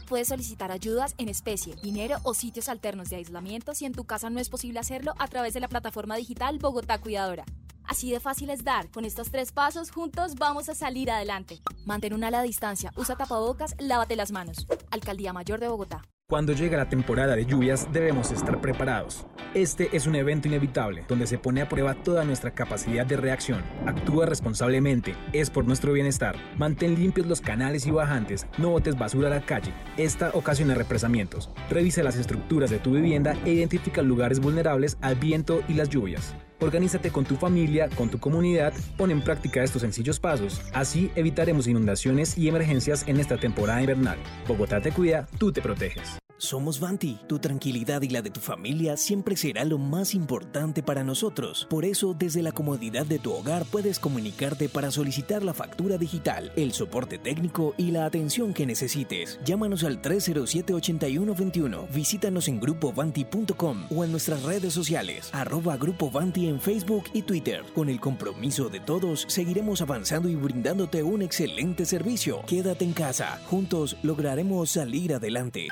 [0.10, 4.30] Puedes solicitar ayudas en especie, dinero o sitios alternos de aislamiento si en tu casa
[4.30, 7.46] no es posible hacerlo a través de la plataforma digital Bogotá Cuidadora.
[7.90, 8.92] Así de fácil es dar.
[8.92, 11.60] Con estos tres pasos, juntos vamos a salir adelante.
[11.86, 14.68] Mantén una ala distancia, usa tapabocas, lávate las manos.
[14.92, 16.04] Alcaldía Mayor de Bogotá.
[16.30, 19.26] Cuando llega la temporada de lluvias debemos estar preparados.
[19.56, 23.64] Este es un evento inevitable donde se pone a prueba toda nuestra capacidad de reacción.
[23.88, 26.36] Actúa responsablemente, es por nuestro bienestar.
[26.60, 29.74] Mantén limpios los canales y bajantes, no botes basura a la calle.
[29.98, 31.50] Esta ocasiona represamientos.
[31.72, 36.36] Revisa las estructuras de tu vivienda e identifica lugares vulnerables al viento y las lluvias.
[36.60, 40.62] Organízate con tu familia, con tu comunidad, pon en práctica estos sencillos pasos.
[40.74, 44.18] Así evitaremos inundaciones y emergencias en esta temporada invernal.
[44.48, 46.20] Bogotá te cuida, tú te proteges.
[46.40, 47.20] Somos Vanti.
[47.28, 51.68] Tu tranquilidad y la de tu familia siempre será lo más importante para nosotros.
[51.70, 56.54] Por eso, desde la comodidad de tu hogar puedes comunicarte para solicitar la factura digital,
[56.56, 59.38] el soporte técnico y la atención que necesites.
[59.44, 61.90] Llámanos al 307-8121.
[61.94, 67.64] Visítanos en grupovanti.com o en nuestras redes sociales, arroba Grupo Vanti en Facebook y Twitter.
[67.76, 72.44] Con el compromiso de todos, seguiremos avanzando y brindándote un excelente servicio.
[72.48, 73.42] Quédate en casa.
[73.50, 75.68] Juntos lograremos salir adelante.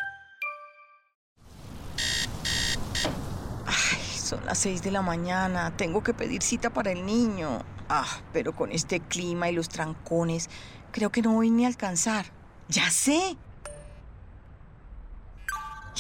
[4.28, 5.72] Son las 6 de la mañana.
[5.78, 7.60] Tengo que pedir cita para el niño.
[7.88, 10.50] Ah, pero con este clima y los trancones,
[10.92, 12.26] creo que no voy ni a alcanzar.
[12.68, 13.38] ¡Ya sé!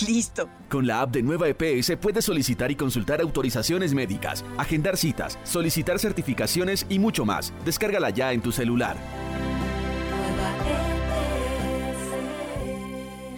[0.05, 0.49] Listo.
[0.67, 5.97] Con la app de Nueva EPS puedes solicitar y consultar autorizaciones médicas, agendar citas, solicitar
[5.97, 7.53] certificaciones y mucho más.
[7.63, 8.97] Descárgala ya en tu celular.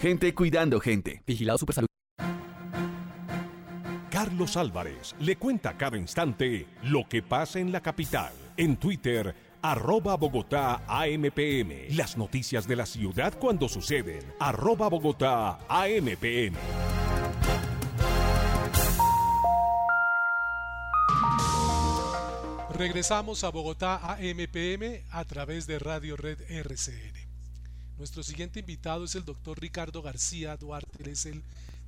[0.00, 1.22] Gente cuidando gente.
[1.24, 1.89] Vigilado Supersalud.
[4.20, 8.30] Carlos Álvarez le cuenta cada instante lo que pasa en la capital.
[8.54, 11.96] En Twitter, arroba Bogotá AMPM.
[11.96, 14.20] Las noticias de la ciudad cuando suceden.
[14.38, 16.54] Arroba Bogotá AMPM.
[22.74, 27.30] Regresamos a Bogotá AMPM a través de Radio Red RCN.
[27.96, 31.10] Nuestro siguiente invitado es el doctor Ricardo García Duarte.
[31.10, 31.42] Es el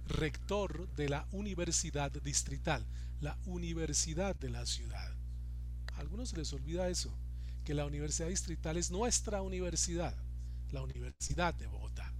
[0.06, 2.86] rector de la Universidad Distrital,
[3.20, 5.14] la Universidad de la ciudad.
[5.94, 7.16] A algunos se les olvida eso,
[7.64, 10.16] que la Universidad Distrital es nuestra universidad,
[10.70, 12.12] la Universidad de Bogotá.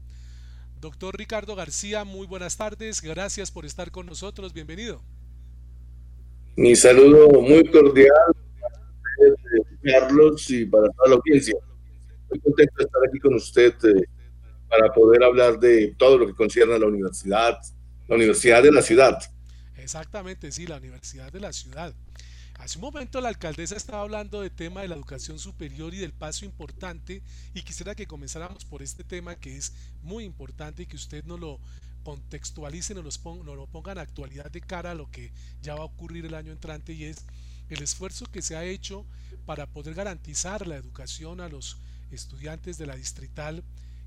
[0.81, 5.03] Doctor Ricardo García, muy buenas tardes, gracias por estar con nosotros, bienvenido.
[6.57, 8.11] Mi saludo muy cordial
[9.83, 11.55] Carlos, y para toda la audiencia.
[12.31, 14.05] Muy contento de estar aquí con usted eh,
[14.73, 17.61] para poder hablar de todo lo que concierne a la universidad,
[18.09, 19.19] la universidad de la ciudad.
[19.77, 21.95] Exactamente, sí, la universidad de la ciudad.
[22.59, 26.15] Hace un momento la alcaldesa estaba hablando del tema de la educación superior y del
[26.15, 30.97] paso importante y quisiera que comenzáramos por este tema que es muy importante y que
[30.97, 31.61] usted nos lo
[32.03, 35.85] contextualice, nos, nos lo ponga en actualidad de cara a lo que ya va a
[35.85, 37.27] ocurrir el año entrante y es
[37.69, 39.05] el esfuerzo que se ha hecho
[39.45, 41.77] para poder garantizar la educación a los
[42.11, 43.63] estudiantes de la distrital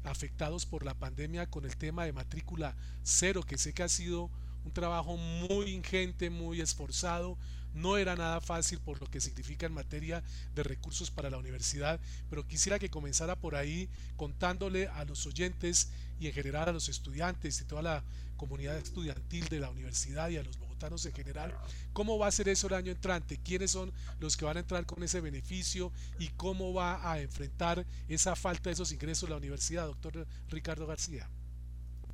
[0.06, 4.30] afectados por la pandemia con el tema de matrícula cero, que sé que ha sido
[4.63, 7.38] un trabajo muy ingente, muy esforzado,
[7.75, 10.23] no era nada fácil por lo que significa en materia
[10.55, 15.89] de recursos para la universidad, pero quisiera que comenzara por ahí contándole a los oyentes
[16.19, 18.03] y en general a los estudiantes y toda la
[18.38, 21.55] comunidad estudiantil de la universidad y a los bogotanos en general,
[21.93, 24.85] cómo va a ser eso el año entrante, quiénes son los que van a entrar
[24.85, 29.85] con ese beneficio y cómo va a enfrentar esa falta de esos ingresos la universidad,
[29.85, 31.29] doctor Ricardo García.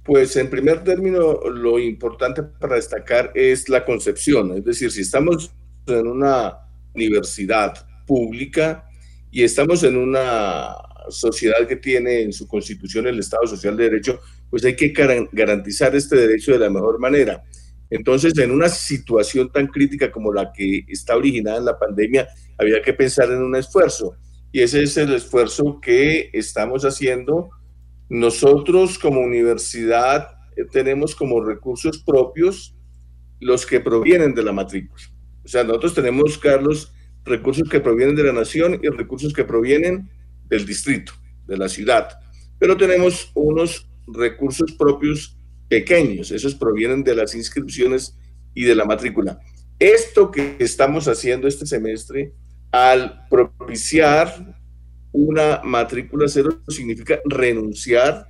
[0.04, 5.52] Pues en primer término, lo importante para destacar es la concepción, es decir, si estamos
[5.86, 6.58] en una
[6.96, 7.74] universidad
[8.08, 8.86] pública
[9.30, 10.76] y estamos en una
[11.10, 14.94] sociedad que tiene en su constitución el Estado Social de Derecho, pues hay que
[15.32, 17.44] garantizar este derecho de la mejor manera.
[17.90, 22.82] Entonces, en una situación tan crítica como la que está originada en la pandemia, había
[22.82, 24.16] que pensar en un esfuerzo.
[24.52, 27.50] Y ese es el esfuerzo que estamos haciendo
[28.12, 32.76] nosotros como universidad eh, tenemos como recursos propios
[33.40, 35.02] los que provienen de la matrícula.
[35.46, 36.94] O sea, nosotros tenemos, Carlos,
[37.24, 40.10] recursos que provienen de la nación y recursos que provienen
[40.50, 41.14] del distrito,
[41.48, 42.20] de la ciudad.
[42.60, 48.18] Pero tenemos unos recursos propios pequeños, esos provienen de las inscripciones
[48.54, 49.40] y de la matrícula.
[49.80, 52.34] Esto que estamos haciendo este semestre,
[52.74, 54.61] al propiciar
[55.12, 58.28] una matrícula cero significa renunciar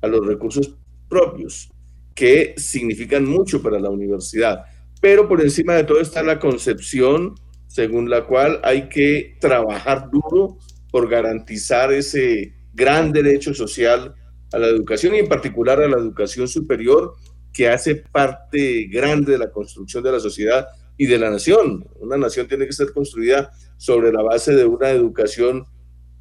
[0.00, 0.76] a los recursos
[1.08, 1.70] propios,
[2.14, 4.64] que significan mucho para la universidad.
[5.00, 7.34] Pero por encima de todo está la concepción
[7.66, 10.58] según la cual hay que trabajar duro
[10.90, 14.14] por garantizar ese gran derecho social
[14.52, 17.14] a la educación y en particular a la educación superior
[17.52, 21.84] que hace parte grande de la construcción de la sociedad y de la nación.
[21.96, 25.66] Una nación tiene que ser construida sobre la base de una educación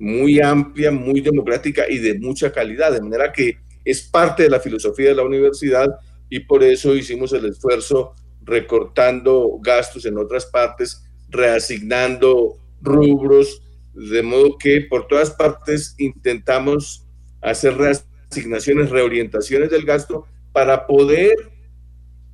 [0.04, 4.60] muy amplia, muy democrática y de mucha calidad, de manera que es parte de la
[4.60, 5.88] filosofía de la universidad
[6.30, 13.64] y por eso hicimos el esfuerzo recortando gastos en otras partes, reasignando rubros,
[13.94, 17.08] de modo que por todas partes intentamos
[17.42, 21.34] hacer reasignaciones, reorientaciones del gasto para poder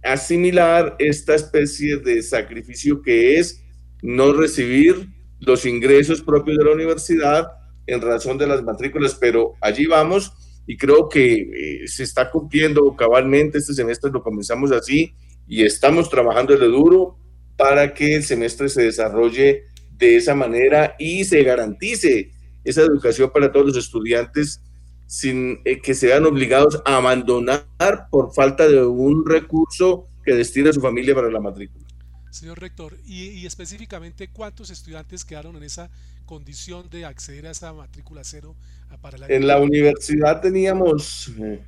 [0.01, 3.63] asimilar esta especie de sacrificio que es
[4.01, 7.58] no recibir los ingresos propios de la universidad
[7.93, 10.31] en razón de las matrículas, pero allí vamos
[10.67, 13.57] y creo que eh, se está cumpliendo cabalmente.
[13.57, 15.13] Este semestre lo comenzamos así
[15.47, 17.17] y estamos trabajando de duro
[17.57, 19.63] para que el semestre se desarrolle
[19.97, 22.31] de esa manera y se garantice
[22.63, 24.61] esa educación para todos los estudiantes
[25.07, 27.65] sin eh, que sean obligados a abandonar
[28.11, 31.88] por falta de un recurso que destina a su familia para la matrícula.
[32.31, 35.89] Señor rector, y, específicamente cuántos estudiantes quedaron en esa
[36.25, 38.55] condición de acceder a esa matrícula cero
[39.01, 41.59] para el En la universidad teníamos eh,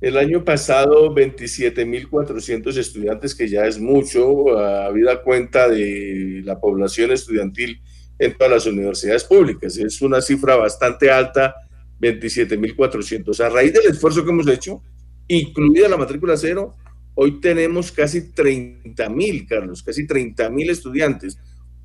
[0.00, 7.80] el año pasado 27.400 estudiantes, que ya es mucho, habida cuenta de la población estudiantil
[8.18, 9.76] en todas las universidades públicas.
[9.76, 11.54] Es una cifra bastante alta,
[12.00, 13.40] 27.400.
[13.40, 14.82] A raíz del esfuerzo que hemos hecho,
[15.28, 16.74] incluida la matrícula cero,
[17.14, 21.38] Hoy tenemos casi 30 mil, Carlos, casi 30 mil estudiantes.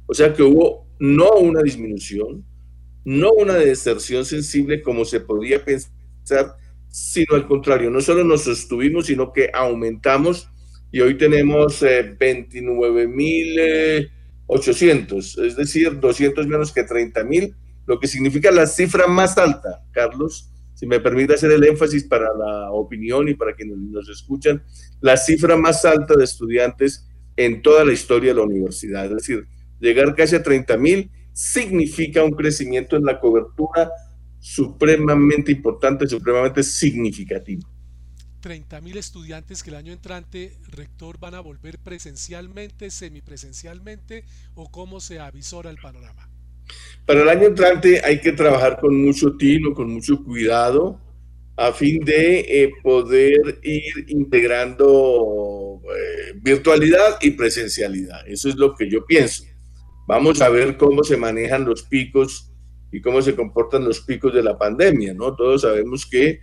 [0.08, 2.46] O sea que hubo no una disminución,
[3.06, 6.56] no una deserción sensible como se podía pensar,
[6.90, 10.50] sino al contrario, no solo nos sostuvimos, sino que aumentamos
[10.92, 14.12] y hoy tenemos 29 eh, mil
[14.48, 19.84] 800, es decir, 200 menos que 30 mil, lo que significa la cifra más alta,
[19.92, 20.49] Carlos,
[20.80, 24.64] si me permite hacer el énfasis para la opinión y para quienes nos escuchan,
[25.02, 27.06] la cifra más alta de estudiantes
[27.36, 29.04] en toda la historia de la universidad.
[29.08, 29.46] Es decir,
[29.82, 33.92] llegar casi a 30 mil significa un crecimiento en la cobertura
[34.40, 37.68] supremamente importante, supremamente significativo.
[38.40, 44.24] 30 mil estudiantes que el año entrante, rector, van a volver presencialmente, semipresencialmente
[44.56, 46.29] o cómo se avisora el panorama?
[47.06, 51.02] Para el año entrante hay que trabajar con mucho tino, con mucho cuidado,
[51.58, 58.26] a fin de eh, poder ir integrando eh, virtualidad y presencialidad.
[58.28, 59.44] Eso es lo que yo pienso.
[60.08, 62.52] vamos a ver cómo se manejan los picos
[62.92, 65.36] y cómo se comportan los picos de la pandemia, ¿no?
[65.36, 66.40] Todos sabemos que,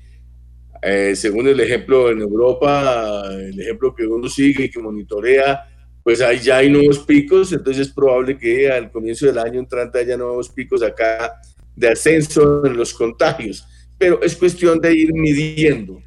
[0.82, 5.64] eh, según el ejemplo en Europa, el ejemplo que uno sigue y que monitorea,
[6.06, 9.98] pues ahí ya hay nuevos picos, entonces es probable que al comienzo del año entrante
[9.98, 11.34] haya nuevos picos acá
[11.74, 13.66] de ascenso en los contagios,
[13.98, 16.00] pero es cuestión de ir midiendo,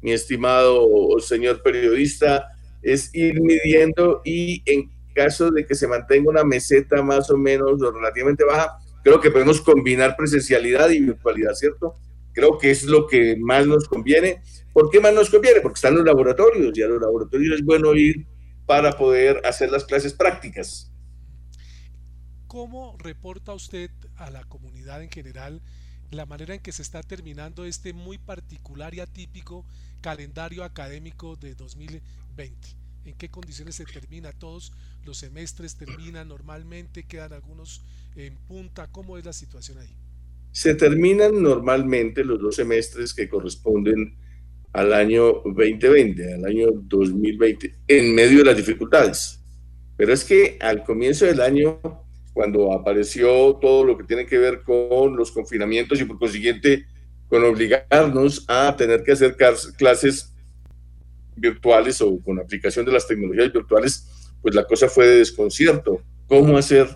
[0.00, 0.86] mi estimado
[1.18, 2.46] señor periodista,
[2.80, 7.82] es ir midiendo y en caso de que se mantenga una meseta más o menos
[7.82, 11.94] o relativamente baja, creo que podemos combinar presencialidad y virtualidad, ¿cierto?
[12.32, 14.42] Creo que es lo que más nos conviene.
[14.72, 15.60] ¿Por qué más nos conviene?
[15.60, 18.24] Porque están los laboratorios y a los laboratorios es bueno ir
[18.66, 20.90] para poder hacer las clases prácticas.
[22.46, 25.60] ¿Cómo reporta usted a la comunidad en general
[26.10, 29.66] la manera en que se está terminando este muy particular y atípico
[30.00, 32.84] calendario académico de 2020?
[33.04, 34.32] ¿En qué condiciones se termina?
[34.32, 34.72] ¿Todos
[35.04, 37.04] los semestres terminan normalmente?
[37.04, 37.82] ¿Quedan algunos
[38.16, 38.86] en punta?
[38.90, 39.94] ¿Cómo es la situación ahí?
[40.52, 44.16] Se terminan normalmente los dos semestres que corresponden
[44.74, 49.40] al año 2020, al año 2020, en medio de las dificultades.
[49.96, 51.80] Pero es que al comienzo del año,
[52.32, 56.86] cuando apareció todo lo que tiene que ver con los confinamientos y por consiguiente
[57.28, 60.34] con obligarnos a tener que hacer clases
[61.36, 66.02] virtuales o con aplicación de las tecnologías virtuales, pues la cosa fue de desconcierto.
[66.26, 66.88] ¿Cómo hacer?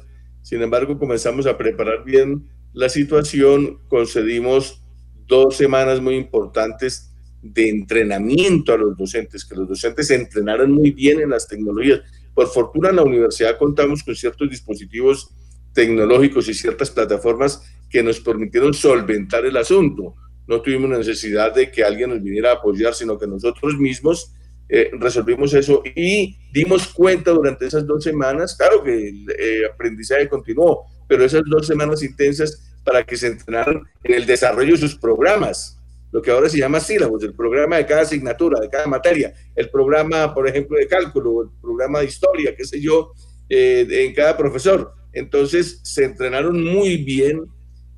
[0.43, 4.83] Sin embargo, comenzamos a preparar bien la situación, concedimos
[5.27, 7.08] dos semanas muy importantes
[7.43, 12.01] de entrenamiento a los docentes, que los docentes se entrenaran muy bien en las tecnologías.
[12.35, 15.31] Por fortuna en la universidad contamos con ciertos dispositivos
[15.73, 20.15] tecnológicos y ciertas plataformas que nos permitieron solventar el asunto.
[20.47, 24.33] No tuvimos necesidad de que alguien nos viniera a apoyar, sino que nosotros mismos
[24.69, 30.29] eh, resolvimos eso y dimos cuenta durante esas dos semanas, claro que el eh, aprendizaje
[30.29, 34.95] continuó, pero esas dos semanas intensas para que se entrenaran en el desarrollo de sus
[34.95, 35.78] programas,
[36.11, 39.71] lo que ahora se llama sílabos, el programa de cada asignatura, de cada materia, el
[39.71, 43.13] programa, por ejemplo, de cálculo, el programa de historia, qué sé yo,
[43.49, 44.95] eh, en cada profesor.
[45.13, 47.47] Entonces se entrenaron muy bien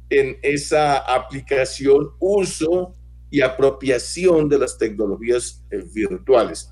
[0.08, 2.96] en esa aplicación, uso
[3.30, 6.70] y apropiación de las tecnologías eh, virtuales.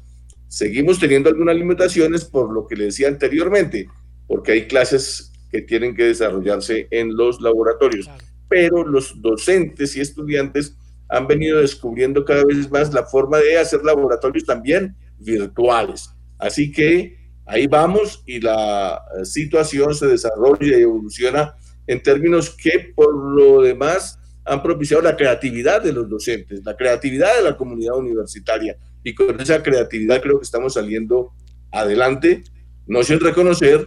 [0.49, 3.87] Seguimos teniendo algunas limitaciones por lo que le decía anteriormente,
[4.27, 8.11] porque hay clases que tienen que desarrollarse en los laboratorios,
[8.49, 10.77] pero los docentes y estudiantes
[11.09, 16.11] han venido descubriendo cada vez más la forma de hacer laboratorios también virtuales.
[16.39, 21.55] Así que ahí vamos y la eh, situación se desarrolla y evoluciona
[21.87, 27.37] en términos que por lo demás han propiciado la creatividad de los docentes, la creatividad
[27.37, 28.77] de la comunidad universitaria.
[29.03, 31.33] Y con esa creatividad creo que estamos saliendo
[31.71, 32.45] adelante,
[32.87, 33.87] no sin reconocer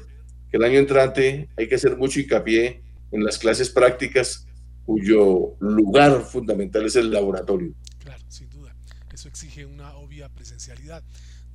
[0.49, 4.47] que el año entrante hay que hacer mucho hincapié en las clases prácticas
[4.91, 7.73] cuyo lugar fundamental es el laboratorio.
[7.99, 8.75] Claro, sin duda.
[9.13, 11.01] Eso exige una obvia presencialidad.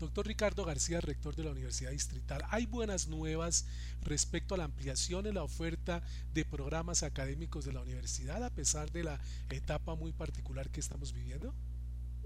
[0.00, 3.66] Doctor Ricardo García, rector de la Universidad Distrital, ¿hay buenas nuevas
[4.02, 8.90] respecto a la ampliación en la oferta de programas académicos de la universidad a pesar
[8.90, 9.20] de la
[9.50, 11.52] etapa muy particular que estamos viviendo?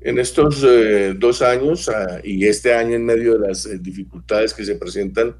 [0.03, 4.55] En estos eh, dos años ah, y este año en medio de las eh, dificultades
[4.55, 5.35] que se presentan,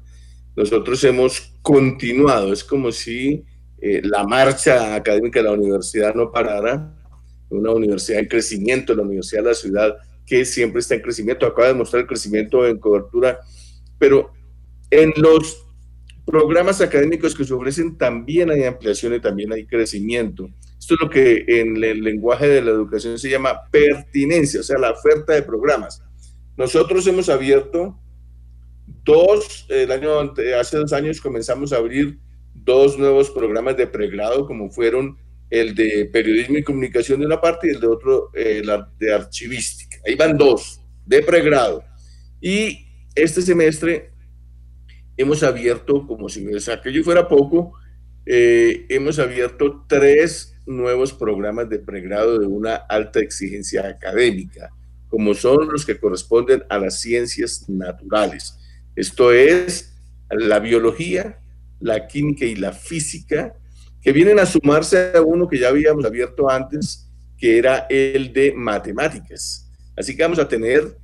[0.53, 2.51] nosotros hemos continuado.
[2.51, 3.45] Es como si
[3.81, 6.95] eh, la marcha académica de la universidad no parara,
[7.49, 11.67] una universidad en crecimiento, la Universidad de la Ciudad, que siempre está en crecimiento, acaba
[11.67, 13.39] de mostrar el crecimiento en cobertura,
[13.97, 14.31] pero
[14.89, 15.65] en los
[16.25, 20.49] programas académicos que se ofrecen también hay ampliación y también hay crecimiento.
[20.79, 24.77] Esto es lo que en el lenguaje de la educación se llama pertinencia, o sea,
[24.77, 26.03] la oferta de programas.
[26.55, 27.99] Nosotros hemos abierto
[29.03, 32.19] dos, el año, hace dos años comenzamos a abrir
[32.63, 35.17] dos nuevos programas de pregrado, como fueron
[35.49, 39.97] el de periodismo y comunicación de una parte y el de otro, el de archivística.
[40.07, 41.83] Ahí van dos de pregrado.
[42.39, 44.11] Y este semestre
[45.17, 47.73] hemos abierto, como si aquello fuera poco,
[48.25, 54.71] eh, hemos abierto tres nuevos programas de pregrado de una alta exigencia académica,
[55.09, 58.57] como son los que corresponden a las ciencias naturales.
[58.95, 59.97] Esto es
[60.29, 61.40] la biología,
[61.81, 63.53] la química y la física,
[64.01, 68.53] que vienen a sumarse a uno que ya habíamos abierto antes, que era el de
[68.55, 69.69] matemáticas.
[69.95, 70.97] Así que vamos a tener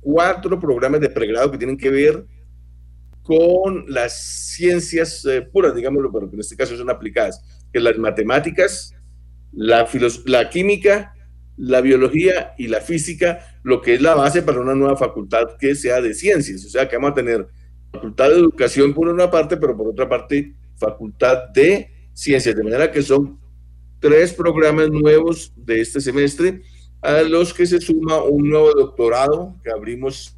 [0.00, 2.24] cuatro programas de pregrado que tienen que ver
[3.22, 7.98] con las ciencias eh, puras, digámoslo, pero que en este caso son aplicadas, que las
[7.98, 8.94] matemáticas,
[9.52, 9.86] la,
[10.24, 11.12] la química,
[11.56, 15.74] la biología y la física, lo que es la base para una nueva facultad que
[15.74, 16.64] sea de ciencias.
[16.64, 17.46] O sea, que vamos a tener
[17.92, 22.90] Facultad de Educación por una parte, pero por otra parte Facultad de Ciencias, de manera
[22.90, 23.38] que son
[24.00, 26.62] tres programas nuevos de este semestre
[27.00, 30.36] a los que se suma un nuevo doctorado que abrimos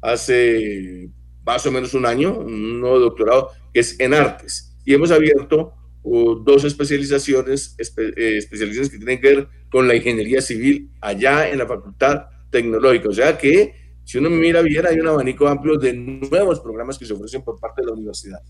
[0.00, 1.10] hace
[1.44, 4.76] más o menos un año, un nuevo doctorado que es en artes.
[4.84, 10.40] Y hemos abierto uh, dos especializaciones, eh, especializaciones que tienen que ver con la ingeniería
[10.40, 13.08] civil allá en la Facultad Tecnológica.
[13.08, 17.04] O sea que si uno mira bien, hay un abanico amplio de nuevos programas que
[17.04, 18.40] se ofrecen por parte de la universidad.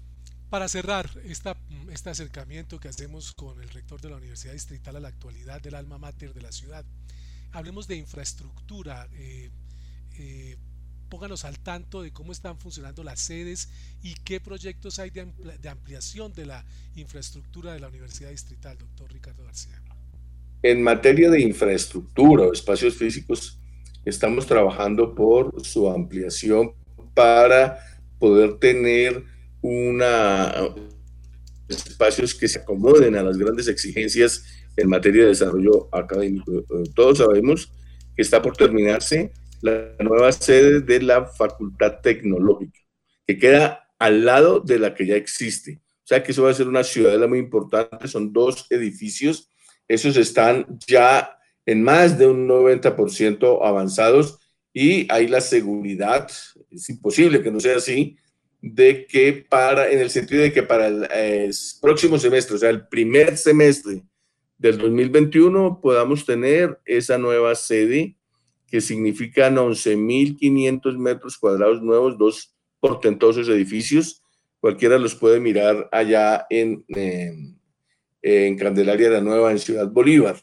[0.51, 1.57] Para cerrar esta,
[1.91, 5.75] este acercamiento que hacemos con el rector de la Universidad Distrital a la actualidad del
[5.75, 6.85] alma mater de la ciudad,
[7.53, 9.09] hablemos de infraestructura.
[9.15, 9.51] Eh,
[10.19, 10.57] eh,
[11.09, 13.71] pónganos al tanto de cómo están funcionando las sedes
[14.03, 15.27] y qué proyectos hay de,
[15.71, 19.81] ampliación de la infraestructura de la Universidad Distrital, doctor Ricardo García.
[20.63, 23.59] En materia de infraestructura o espacios físicos,
[24.07, 26.73] estamos trabajando por su ampliación
[27.13, 27.79] para
[28.19, 29.25] poder tener
[29.61, 30.55] una
[31.69, 34.45] espacios que se acomoden a las grandes exigencias
[34.77, 36.65] en materia de desarrollo académico.
[36.95, 37.73] Todos sabemos
[38.15, 42.79] que está por terminarse la nueva sede de la Facultad Tecnológica,
[43.27, 45.81] que queda al lado de la que ya existe.
[46.05, 49.51] O sea que eso va a ser una ciudadela muy importante, son dos edificios,
[49.89, 51.37] esos están ya
[51.67, 54.39] en más de un 90% avanzados
[54.73, 56.31] y hay la seguridad,
[56.71, 58.17] es imposible que no sea así,
[58.63, 62.87] de que para, en el sentido de que para el próximo semestre, o sea, el
[62.87, 64.03] primer semestre
[64.59, 68.17] del 2021, podamos tener esa nueva sede
[68.69, 74.23] que significan 11.500 metros cuadrados nuevos, dos portentosos edificios.
[74.61, 77.59] Cualquiera los puede mirar allá en, en,
[78.23, 80.37] en Candelaria la Nueva, en Ciudad Bolívar.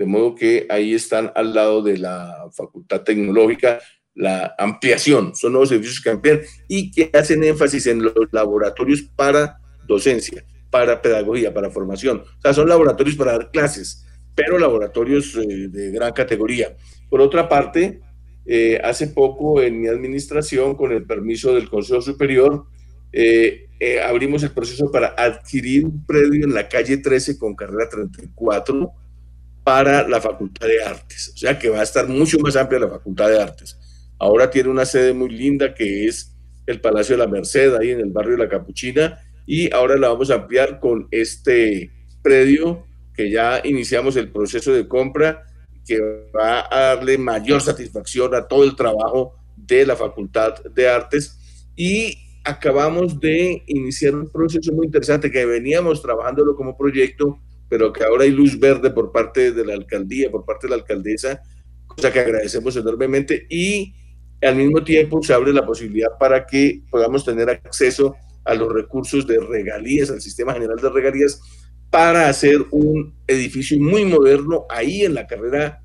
[0.00, 3.80] De modo que ahí están al lado de la Facultad Tecnológica,
[4.14, 9.58] la ampliación, son nuevos edificios que amplían y que hacen énfasis en los laboratorios para
[9.86, 12.20] docencia, para pedagogía, para formación.
[12.20, 16.74] O sea, son laboratorios para dar clases, pero laboratorios eh, de gran categoría.
[17.10, 18.00] Por otra parte,
[18.46, 22.64] eh, hace poco en mi administración, con el permiso del Consejo Superior,
[23.12, 23.66] eh,
[24.02, 28.94] abrimos el proceso para adquirir un predio en la calle 13 con carrera 34
[29.70, 31.30] para la Facultad de Artes.
[31.32, 33.78] O sea que va a estar mucho más amplia la Facultad de Artes.
[34.18, 38.00] Ahora tiene una sede muy linda que es el Palacio de la Merced, ahí en
[38.00, 43.30] el barrio de la Capuchina, y ahora la vamos a ampliar con este predio que
[43.30, 45.44] ya iniciamos el proceso de compra,
[45.86, 46.00] que
[46.36, 51.38] va a darle mayor satisfacción a todo el trabajo de la Facultad de Artes.
[51.76, 57.38] Y acabamos de iniciar un proceso muy interesante que veníamos trabajándolo como proyecto,
[57.70, 60.76] pero que ahora hay luz verde por parte de la alcaldía, por parte de la
[60.76, 61.40] alcaldesa,
[61.86, 63.46] cosa que agradecemos enormemente.
[63.48, 63.94] Y
[64.42, 69.24] al mismo tiempo se abre la posibilidad para que podamos tener acceso a los recursos
[69.24, 71.40] de regalías, al sistema general de regalías,
[71.90, 75.80] para hacer un edificio muy moderno ahí en la carrera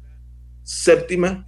[0.63, 1.47] séptima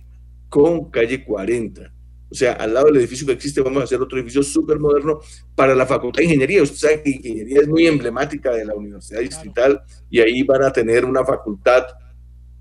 [0.49, 1.96] con calle 40.
[2.29, 5.19] O sea, al lado del edificio que existe vamos a hacer otro edificio súper moderno
[5.55, 6.61] para la Facultad de Ingeniería.
[6.61, 10.73] Usted sabe que Ingeniería es muy emblemática de la Universidad Distrital y ahí van a
[10.73, 11.85] tener una facultad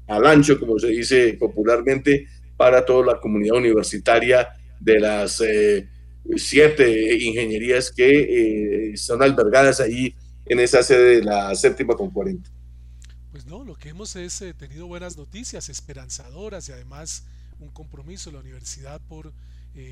[0.06, 4.48] al ancho, como se dice popularmente, para toda la comunidad universitaria
[4.80, 5.88] de las eh,
[6.36, 10.14] siete ingenierías que eh, son albergadas ahí
[10.46, 12.50] en esa sede de la séptima con 40.
[13.32, 17.26] Pues no, lo que hemos es eh, tenido buenas noticias, esperanzadoras y además
[17.58, 19.32] un compromiso de la universidad por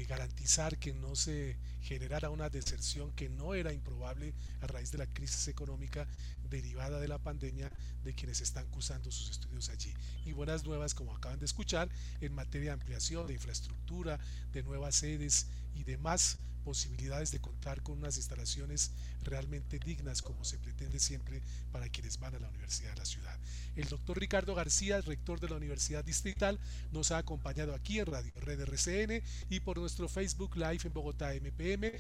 [0.09, 4.33] garantizar que no se generara una deserción que no era improbable
[4.63, 6.07] a raíz de la crisis económica
[6.51, 7.71] derivada de la pandemia
[8.03, 9.93] de quienes están cursando sus estudios allí.
[10.25, 11.89] Y buenas nuevas, como acaban de escuchar,
[12.21, 14.19] en materia de ampliación, de infraestructura,
[14.53, 18.91] de nuevas sedes y demás posibilidades de contar con unas instalaciones
[19.23, 23.39] realmente dignas como se pretende siempre para quienes van a la Universidad de la Ciudad.
[23.77, 26.59] El doctor Ricardo García, rector de la Universidad Distrital,
[26.91, 31.35] nos ha acompañado aquí en Radio Red RCN y por nuestro Facebook Live en Bogotá
[31.35, 31.93] MPM.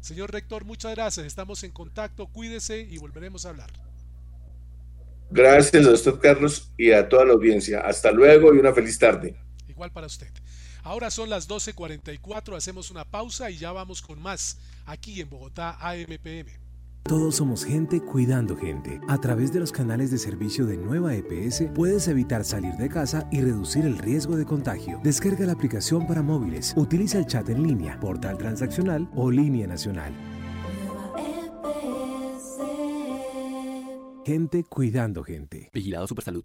[0.00, 1.26] Señor rector, muchas gracias.
[1.26, 2.26] Estamos en contacto.
[2.26, 3.70] Cuídese y volveremos a hablar.
[5.30, 7.80] Gracias a usted, Carlos, y a toda la audiencia.
[7.80, 9.36] Hasta luego y una feliz tarde.
[9.68, 10.28] Igual para usted.
[10.82, 15.76] Ahora son las 12.44, hacemos una pausa y ya vamos con más aquí en Bogotá
[15.78, 16.48] AMPM.
[17.02, 19.00] Todos somos gente cuidando gente.
[19.08, 23.28] A través de los canales de servicio de Nueva EPS puedes evitar salir de casa
[23.32, 25.00] y reducir el riesgo de contagio.
[25.02, 30.12] Descarga la aplicación para móviles, utiliza el chat en línea, portal transaccional o línea nacional.
[34.24, 35.70] Gente cuidando gente.
[35.72, 36.44] Vigilado Supersalud.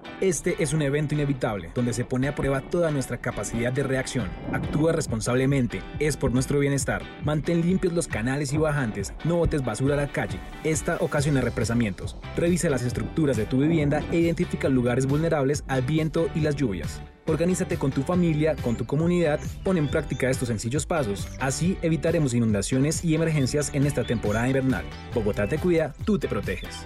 [0.21, 4.29] Este es un evento inevitable donde se pone a prueba toda nuestra capacidad de reacción.
[4.53, 7.01] Actúa responsablemente, es por nuestro bienestar.
[7.25, 10.39] Mantén limpios los canales y bajantes, no botes basura a la calle.
[10.63, 12.17] Esta ocasiona represamientos.
[12.37, 17.01] Revisa las estructuras de tu vivienda e identifica lugares vulnerables al viento y las lluvias.
[17.25, 21.29] Organízate con tu familia, con tu comunidad, pon en práctica estos sencillos pasos.
[21.39, 24.85] Así evitaremos inundaciones y emergencias en esta temporada invernal.
[25.15, 26.85] Bogotá te cuida, tú te proteges.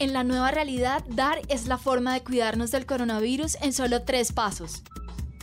[0.00, 4.32] En la nueva realidad, dar es la forma de cuidarnos del coronavirus en solo tres
[4.32, 4.82] pasos.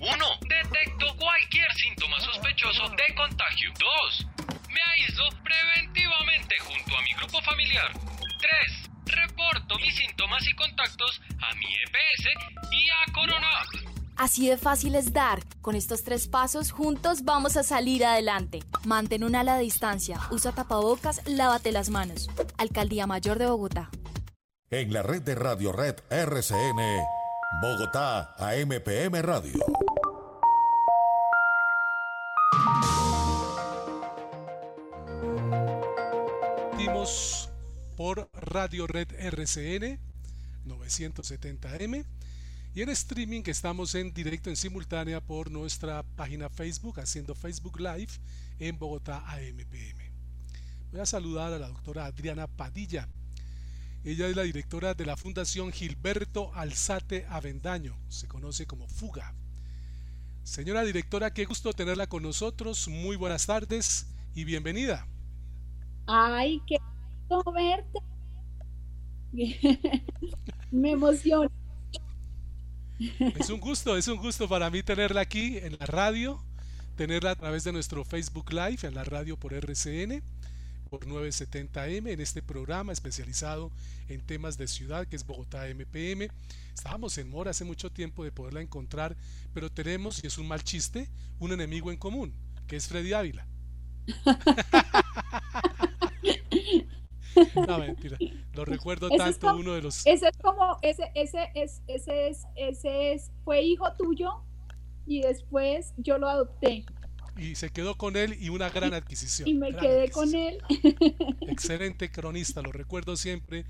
[0.02, 0.10] 1.
[0.42, 3.72] Detecto cualquier síntoma sospechoso de contagio.
[4.10, 4.28] 2.
[4.70, 7.94] Me aíslo preventivamente junto a mi grupo familiar.
[9.06, 9.16] 3.
[9.16, 12.26] Reporto mis síntomas y contactos a mi EPS
[12.72, 13.48] y a Corona.
[14.16, 15.44] Así de fácil es dar.
[15.62, 18.62] Con estos tres pasos, juntos vamos a salir adelante.
[18.86, 22.28] Mantén una ala de distancia, usa tapabocas, lávate las manos.
[22.58, 23.92] Alcaldía Mayor de Bogotá.
[24.70, 26.82] En la red de Radio Red RCN,
[27.62, 29.64] Bogotá, AMPM Radio.
[36.78, 37.50] Dimos
[37.96, 40.02] por Radio Red RCN
[40.66, 42.06] 970M
[42.76, 47.80] y en streaming que estamos en directo en simultánea por nuestra página Facebook haciendo Facebook
[47.80, 48.12] Live
[48.60, 50.12] en Bogotá AMPM.
[50.92, 53.08] Voy a saludar a la doctora Adriana Padilla.
[54.04, 59.34] Ella es la directora de la Fundación Gilberto Alzate Avendaño, se conoce como Fuga.
[60.44, 62.88] Señora directora, qué gusto tenerla con nosotros.
[62.88, 65.06] Muy buenas tardes y bienvenida.
[66.06, 66.78] Ay, qué
[67.28, 68.00] gusto verte.
[70.72, 71.52] Me emociona.
[72.98, 76.42] Es un gusto, es un gusto para mí tenerla aquí en la radio,
[76.96, 80.24] tenerla a través de nuestro Facebook Live en la radio por RCN
[80.88, 83.72] por 970M en este programa especializado
[84.08, 86.30] en temas de ciudad que es Bogotá MPM.
[86.74, 89.18] Estábamos en mora hace mucho tiempo de poderla encontrar,
[89.54, 91.10] pero tenemos, y es un mal chiste,
[91.40, 92.34] un enemigo en común,
[92.68, 93.48] que es Freddy Ávila.
[97.68, 98.18] no, mentira.
[98.54, 100.06] Lo recuerdo tanto, uno de los...
[100.06, 104.44] Ese es como, ese, ese, es, ese, es, ese es, fue hijo tuyo
[105.06, 106.86] y después yo lo adopté
[107.38, 109.48] y se quedó con él y una gran adquisición.
[109.48, 110.58] Y me quedé con él.
[111.48, 113.66] Excelente cronista, lo recuerdo siempre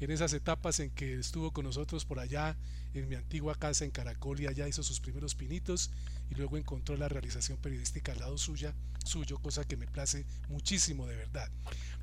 [0.00, 2.56] en esas etapas en que estuvo con nosotros por allá
[2.94, 5.90] en mi antigua casa en Caracol y allá hizo sus primeros pinitos
[6.30, 11.06] y luego encontró la realización periodística al lado suya, suyo, cosa que me place muchísimo
[11.06, 11.48] de verdad.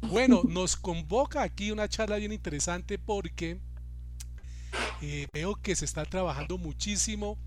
[0.02, 3.60] Bueno, nos convoca aquí una charla bien interesante porque
[5.02, 7.38] eh, veo que se está trabajando muchísimo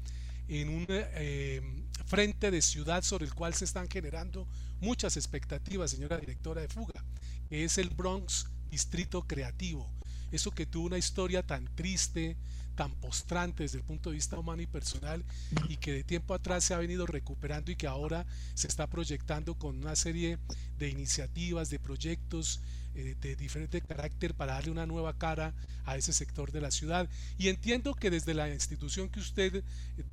[0.48, 1.81] en un eh,
[2.12, 4.46] frente de ciudad sobre el cual se están generando
[4.82, 7.02] muchas expectativas, señora directora de Fuga,
[7.48, 9.90] que es el Bronx Distrito Creativo.
[10.30, 12.36] Eso que tuvo una historia tan triste,
[12.74, 15.24] tan postrante desde el punto de vista humano y personal
[15.70, 19.54] y que de tiempo atrás se ha venido recuperando y que ahora se está proyectando
[19.54, 20.38] con una serie
[20.76, 22.60] de iniciativas, de proyectos
[22.94, 25.54] eh, de diferente carácter para darle una nueva cara
[25.86, 27.08] a ese sector de la ciudad.
[27.38, 29.64] Y entiendo que desde la institución que usted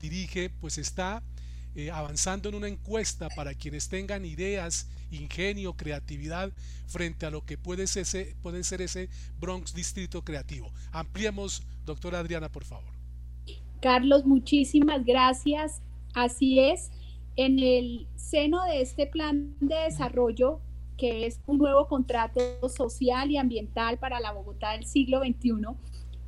[0.02, 1.22] dirige, pues está
[1.76, 6.52] eh, avanzando en una encuesta para quienes tengan ideas, ingenio, creatividad
[6.88, 9.10] frente a lo que puede ser ese, puede ser ese
[9.40, 10.72] Bronx Distrito Creativo.
[10.92, 12.94] Ampliemos, doctora Adriana, por favor.
[13.82, 15.82] Carlos, muchísimas gracias.
[16.14, 16.92] Así es,
[17.36, 20.60] en el seno de este plan de desarrollo,
[20.98, 25.68] que es un nuevo contrato social y ambiental para la Bogotá del siglo XXI,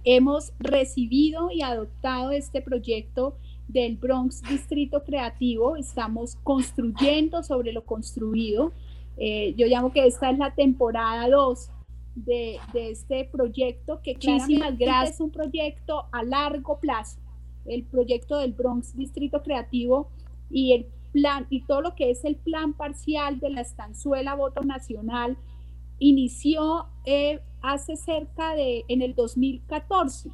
[0.04, 3.38] hemos recibido y adoptado este proyecto
[3.72, 5.76] del Bronx Distrito Creativo.
[5.78, 8.72] Estamos construyendo sobre lo construido.
[9.17, 11.69] Eh, yo llamo que esta es la temporada 2
[12.15, 17.19] de, de, este proyecto, que claramente es un proyecto a largo plazo.
[17.65, 20.09] El proyecto del Bronx Distrito Creativo
[20.49, 24.63] y el plan y todo lo que es el plan parcial de la estanzuela voto
[24.63, 25.38] nacional
[25.99, 30.32] inició eh, hace cerca de en el 2014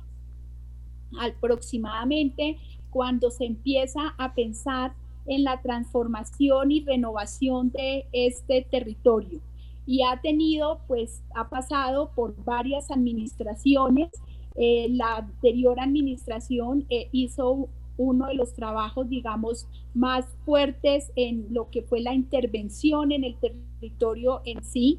[1.20, 2.58] aproximadamente
[2.98, 4.96] cuando se empieza a pensar
[5.28, 9.40] en la transformación y renovación de este territorio.
[9.86, 14.10] Y ha tenido, pues, ha pasado por varias administraciones.
[14.56, 21.70] Eh, la anterior administración eh, hizo uno de los trabajos, digamos, más fuertes en lo
[21.70, 24.98] que fue la intervención en el territorio en sí.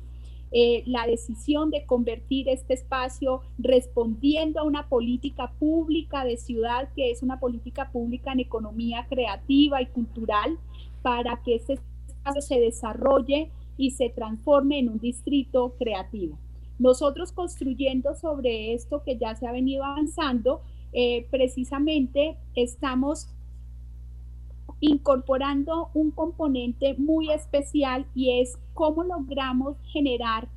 [0.51, 7.11] Eh, la decisión de convertir este espacio respondiendo a una política pública de ciudad, que
[7.11, 10.59] es una política pública en economía creativa y cultural,
[11.03, 16.39] para que este espacio se desarrolle y se transforme en un distrito creativo.
[16.79, 23.29] Nosotros construyendo sobre esto que ya se ha venido avanzando, eh, precisamente estamos
[24.81, 30.49] incorporando un componente muy especial y es cómo logramos generar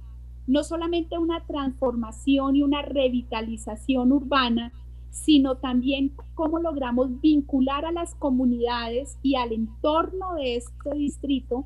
[0.48, 4.74] no solamente una transformación y una revitalización urbana,
[5.10, 11.66] sino también cómo logramos vincular a las comunidades y al entorno de este distrito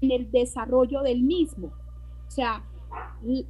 [0.00, 1.68] en el desarrollo del mismo.
[2.26, 2.64] O sea,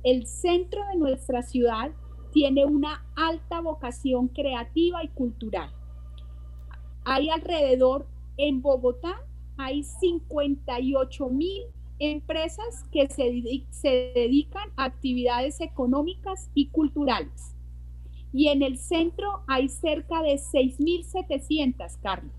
[0.05, 1.92] el centro de nuestra ciudad
[2.32, 5.70] tiene una alta vocación creativa y cultural.
[7.05, 8.07] Hay alrededor,
[8.43, 9.24] en Bogotá,
[9.57, 11.62] hay 58 mil
[12.01, 17.55] empresas que se, se dedican a actividades económicas y culturales.
[18.32, 22.32] Y en el centro hay cerca de 6.700, Carlos.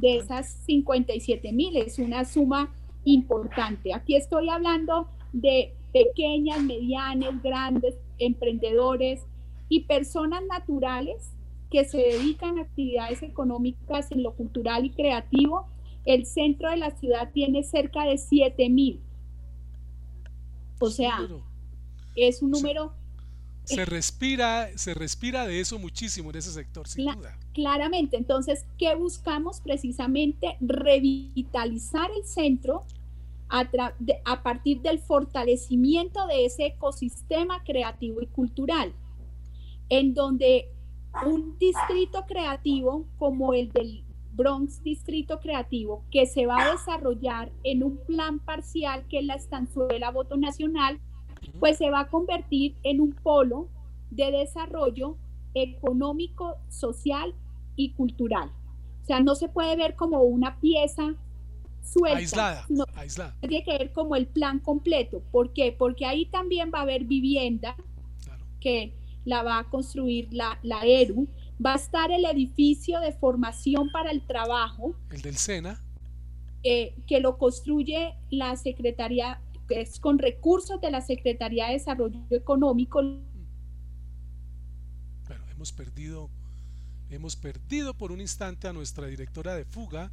[0.00, 3.94] De esas 57 mil es una suma importante.
[3.94, 9.22] Aquí estoy hablando de pequeñas, medianas, grandes emprendedores
[9.68, 11.30] y personas naturales
[11.74, 15.66] que se dedican a actividades económicas en lo cultural y creativo.
[16.04, 19.00] El centro de la ciudad tiene cerca de 7 mil.
[20.78, 21.18] O sea,
[22.14, 22.94] es un número...
[23.64, 27.36] Se respira, se respira de eso muchísimo en ese sector, sin duda.
[27.54, 29.60] Claramente, entonces, ¿qué buscamos?
[29.60, 32.84] Precisamente revitalizar el centro
[33.48, 38.92] a, partir del fortalecimiento de ese ecosistema creativo y cultural,
[39.88, 40.68] en donde
[41.26, 47.82] un distrito creativo como el del Bronx Distrito Creativo, que se va a desarrollar en
[47.82, 50.98] un plan parcial que es la estanzuela voto nacional,
[51.60, 53.68] pues se va a convertir en un polo
[54.10, 55.16] de desarrollo
[55.54, 57.34] económico, social
[57.76, 58.50] y cultural.
[59.02, 61.14] O sea, no se puede ver como una pieza
[61.82, 62.18] suelta.
[62.18, 63.36] Aislada, no, aislada.
[63.40, 65.22] Tiene que ver como el plan completo.
[65.30, 65.72] ¿Por qué?
[65.76, 67.76] Porque ahí también va a haber vivienda
[68.60, 68.94] que
[69.24, 71.28] la va a construir la, la ERU.
[71.64, 74.94] Va a estar el edificio de formación para el trabajo.
[75.10, 75.80] El del SENA.
[76.66, 82.20] Eh, que lo construye la Secretaría, que es con recursos de la Secretaría de Desarrollo
[82.30, 83.02] Económico.
[85.28, 86.30] Bueno, hemos perdido,
[87.10, 90.10] hemos perdido por un instante a nuestra directora de fuga,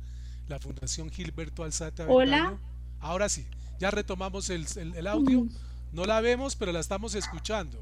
[0.49, 2.03] la Fundación Gilberto Alzate.
[2.09, 2.59] Hola.
[2.99, 3.47] Ahora sí,
[3.79, 5.47] ya retomamos el, el, audio.
[5.93, 7.81] No la vemos, pero la estamos escuchando.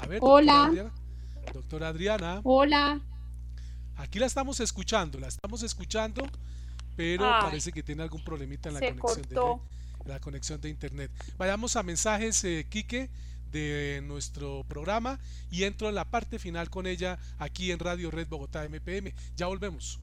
[0.00, 0.90] A ver, Hola.
[1.52, 2.40] Doctora Adriana.
[2.44, 3.00] Hola.
[3.96, 6.26] Aquí la estamos escuchando, la estamos escuchando,
[6.96, 11.10] pero parece que tiene algún problemita en la conexión de, la conexión de internet.
[11.36, 13.10] Vayamos a mensajes, eh, Quique
[13.52, 15.18] de nuestro programa
[15.50, 19.12] y entro en la parte final con ella aquí en Radio Red Bogotá MPM.
[19.36, 20.00] Ya volvemos.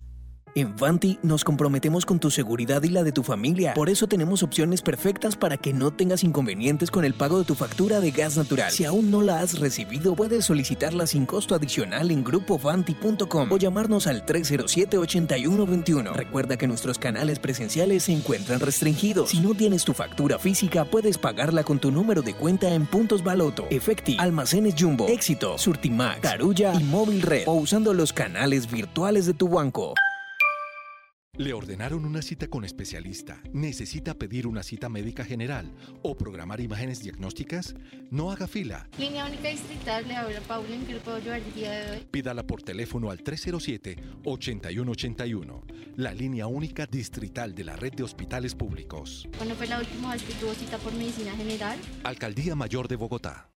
[0.56, 3.74] En Vanti nos comprometemos con tu seguridad y la de tu familia.
[3.74, 7.54] Por eso tenemos opciones perfectas para que no tengas inconvenientes con el pago de tu
[7.56, 8.72] factura de gas natural.
[8.72, 14.08] Si aún no la has recibido, puedes solicitarla sin costo adicional en grupovanti.com o llamarnos
[14.08, 16.14] al 307-8121.
[16.14, 19.30] Recuerda que nuestros canales presenciales se encuentran restringidos.
[19.30, 23.24] Si no tienes tu factura física, puedes pagarla con tu número de cuenta en Puntos
[23.24, 29.26] Baloto, Efecti, Almacenes Jumbo, Éxito, Surtimax, Carulla y Móvil Red o usando los canales virtuales
[29.26, 29.94] de tu banco.
[31.38, 33.40] Le ordenaron una cita con especialista.
[33.54, 35.72] ¿Necesita pedir una cita médica general
[36.02, 37.76] o programar imágenes diagnósticas?
[38.10, 38.90] No haga fila.
[38.98, 42.08] Línea única distrital, le habla Paula, ¿en qué le puedo ayudar el día de hoy?
[42.10, 45.62] Pídala por teléfono al 307-8181,
[45.96, 49.30] la línea única distrital de la red de hospitales públicos.
[49.38, 51.78] ¿Cuándo fue la última vez que tuvo cita por medicina general?
[52.04, 53.52] Alcaldía Mayor de Bogotá.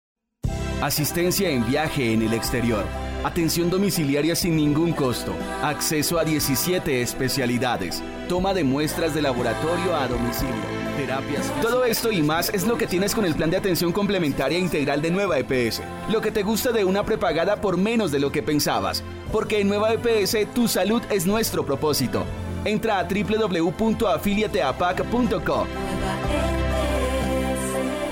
[0.80, 2.86] Asistencia en viaje en el exterior.
[3.24, 5.32] Atención domiciliaria sin ningún costo.
[5.62, 8.02] Acceso a 17 especialidades.
[8.28, 10.82] Toma de muestras de laboratorio a domicilio.
[10.96, 11.48] Terapias.
[11.62, 15.00] Todo esto y más es lo que tienes con el plan de atención complementaria integral
[15.00, 15.82] de Nueva EPS.
[16.10, 19.04] Lo que te gusta de una prepagada por menos de lo que pensabas.
[19.30, 22.24] Porque en Nueva EPS tu salud es nuestro propósito.
[22.64, 25.66] Entra a www.afiliateapac.co.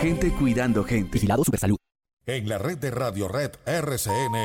[0.01, 1.11] Gente cuidando gente.
[1.13, 1.77] Vigilado Supersalud.
[2.27, 4.37] En la red de Radio Red RCN,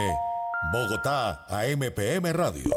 [0.71, 2.69] Bogotá, AMPM Radio.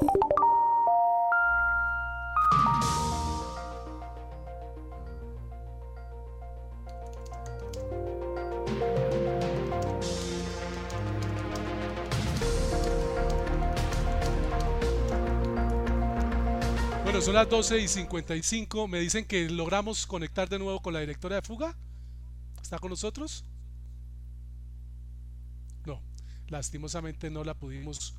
[17.05, 18.87] Bueno, son las 12 y 55.
[18.87, 21.77] Me dicen que logramos conectar de nuevo con la directora de fuga.
[22.61, 23.45] ¿Está con nosotros?
[26.49, 28.15] Lastimosamente no la pudimos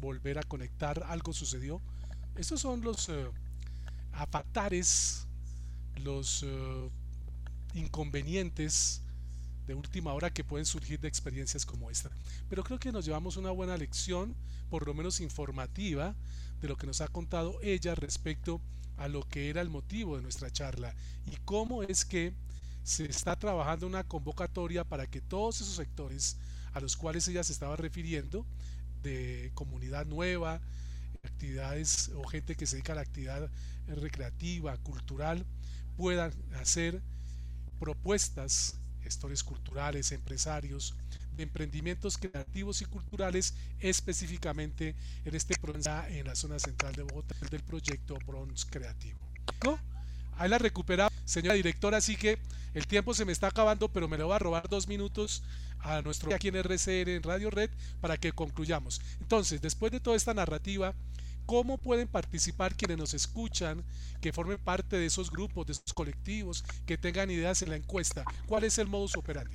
[0.00, 1.04] volver a conectar.
[1.08, 1.80] Algo sucedió.
[2.36, 3.28] Estos son los eh,
[5.96, 6.90] los eh,
[7.74, 9.02] inconvenientes
[9.66, 12.10] de última hora que pueden surgir de experiencias como esta.
[12.48, 14.34] Pero creo que nos llevamos una buena lección,
[14.70, 16.14] por lo menos informativa,
[16.60, 18.60] de lo que nos ha contado ella respecto
[18.96, 20.94] a lo que era el motivo de nuestra charla
[21.26, 22.32] y cómo es que
[22.84, 26.36] se está trabajando una convocatoria para que todos esos sectores
[26.74, 28.46] a los cuales ella se estaba refiriendo,
[29.02, 30.60] de comunidad nueva,
[31.22, 33.50] actividades o gente que se dedica a la actividad
[33.86, 35.46] recreativa, cultural,
[35.96, 37.00] puedan hacer
[37.78, 40.94] propuestas, gestores culturales, empresarios,
[41.36, 44.94] de emprendimientos creativos y culturales, específicamente
[45.24, 49.18] en este proyecto en la zona central de Bogotá, del proyecto Bronx Creativo.
[50.36, 52.38] Ahí la recuperamos, señora directora, así que
[52.74, 55.42] el tiempo se me está acabando, pero me lo va a robar dos minutos
[55.80, 57.70] a nuestro aquí en RCR, en Radio Red,
[58.00, 59.00] para que concluyamos.
[59.20, 60.94] Entonces, después de toda esta narrativa,
[61.46, 63.84] ¿cómo pueden participar quienes nos escuchan,
[64.20, 68.24] que formen parte de esos grupos, de esos colectivos, que tengan ideas en la encuesta?
[68.46, 69.54] ¿Cuál es el modus operandi?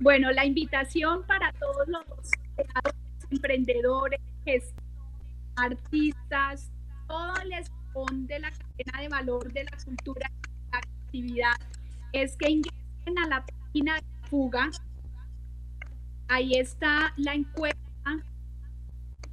[0.00, 2.04] Bueno, la invitación para todos los
[3.30, 4.20] emprendedores,
[5.56, 6.70] artistas,
[7.08, 7.52] todo el
[8.06, 11.56] de la cadena de valor de la cultura y la actividad
[12.12, 14.70] es que ingresen a la página de Fuga.
[16.28, 17.78] Ahí está la encuesta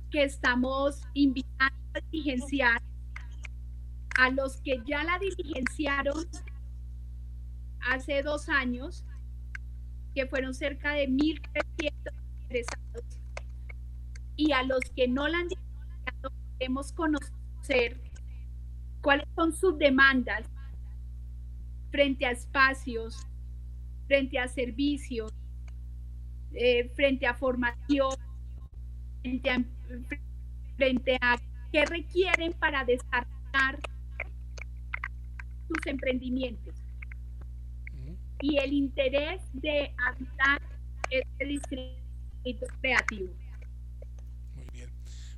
[0.09, 2.82] que estamos invitando a diligenciar
[4.18, 6.26] a los que ya la diligenciaron
[7.82, 9.05] hace dos años
[10.13, 11.91] que fueron cerca de 1.300
[12.41, 13.03] interesados,
[14.38, 15.61] y a los que no la han dicho,
[16.57, 18.05] queremos conocer
[19.06, 20.47] cuáles son sus demandas
[21.91, 23.28] frente a espacios,
[24.08, 25.32] frente a servicios,
[26.53, 28.16] eh, frente a formación,
[29.22, 29.64] frente a,
[30.76, 31.39] frente a
[31.72, 33.80] qué requieren para desarrollar
[35.68, 36.74] sus emprendimientos
[38.41, 40.64] y el interés de habitar
[41.12, 43.32] este distrito creativo.
[44.56, 44.89] Muy bien,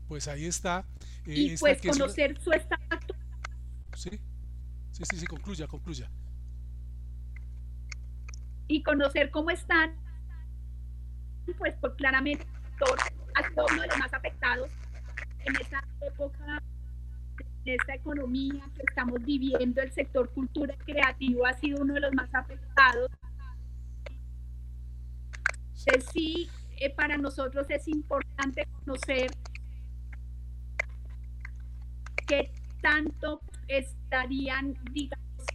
[0.07, 0.85] pues ahí está.
[1.25, 3.16] Eh, y pues conocer su estado.
[3.97, 4.11] Sí,
[4.91, 6.07] sí, sí, sí, concluya, concluya.
[8.67, 9.95] Y conocer cómo están,
[11.57, 12.45] pues, pues claramente,
[12.77, 12.99] todos,
[13.71, 14.69] uno de los más afectados
[15.45, 16.61] en esta época
[17.65, 22.13] esta economía que estamos viviendo, el sector cultura y creativo ha sido uno de los
[22.13, 23.09] más afectados.
[26.13, 29.31] Sí, eh, para nosotros es importante conocer
[32.27, 35.45] qué tanto estarían, digamos,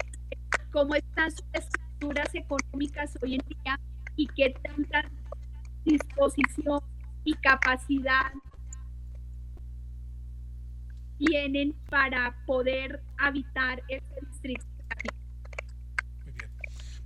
[0.70, 3.80] cómo están sus estructuras económicas hoy en día
[4.16, 5.10] y qué tanta
[5.84, 6.80] disposición
[7.24, 8.32] y capacidad
[11.18, 14.64] tienen para poder habitar este distrito.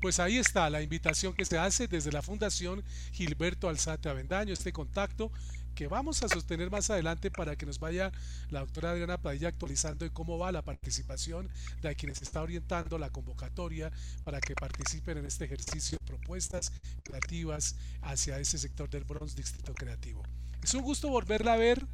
[0.01, 4.73] Pues ahí está la invitación que se hace desde la Fundación Gilberto Alzate Avendaño, este
[4.73, 5.33] contacto
[5.77, 8.11] que vamos a sostener más adelante para que nos vaya
[8.51, 11.51] la doctora Adriana Padilla actualizando de cómo va la participación
[11.83, 13.93] de quienes está orientando la convocatoria
[14.25, 16.73] para que participen en este ejercicio de propuestas
[17.05, 20.23] creativas hacia ese sector del Bronx Distrito Creativo.
[20.63, 21.87] Es un gusto volverla a ver.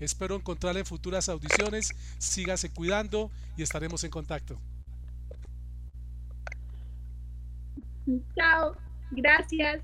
[0.00, 1.90] Espero encontrarla en futuras audiciones.
[2.18, 4.60] Sígase cuidando y estaremos en contacto.
[8.34, 8.76] Chao,
[9.12, 9.80] gracias.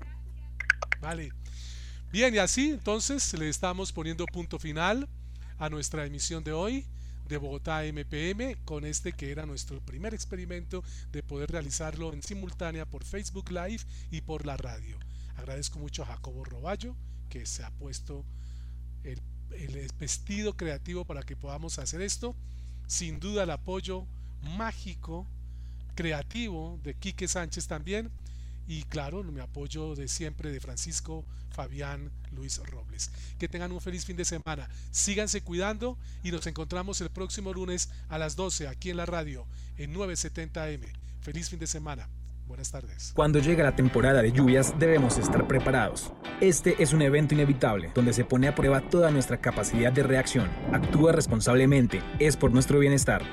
[0.99, 1.31] Vale.
[2.15, 5.05] Bien, y así entonces le estamos poniendo punto final
[5.57, 6.85] a nuestra emisión de hoy
[7.27, 12.85] de Bogotá MPM con este que era nuestro primer experimento de poder realizarlo en simultánea
[12.85, 14.97] por Facebook Live y por la radio.
[15.35, 16.95] Agradezco mucho a Jacobo Roballo
[17.27, 18.23] que se ha puesto
[19.03, 22.33] el, el vestido creativo para que podamos hacer esto.
[22.87, 24.07] Sin duda el apoyo
[24.41, 25.27] mágico,
[25.95, 28.09] creativo de Quique Sánchez también
[28.67, 33.11] y claro, mi apoyo de siempre de Francisco Fabián Luis Robles.
[33.39, 34.67] Que tengan un feliz fin de semana.
[34.91, 39.45] Síganse cuidando y nos encontramos el próximo lunes a las 12 aquí en la radio
[39.77, 40.91] en 970M.
[41.21, 42.09] Feliz fin de semana.
[42.47, 43.11] Buenas tardes.
[43.15, 46.11] Cuando llega la temporada de lluvias debemos estar preparados.
[46.41, 50.49] Este es un evento inevitable donde se pone a prueba toda nuestra capacidad de reacción.
[50.71, 53.23] Actúa responsablemente, es por nuestro bienestar.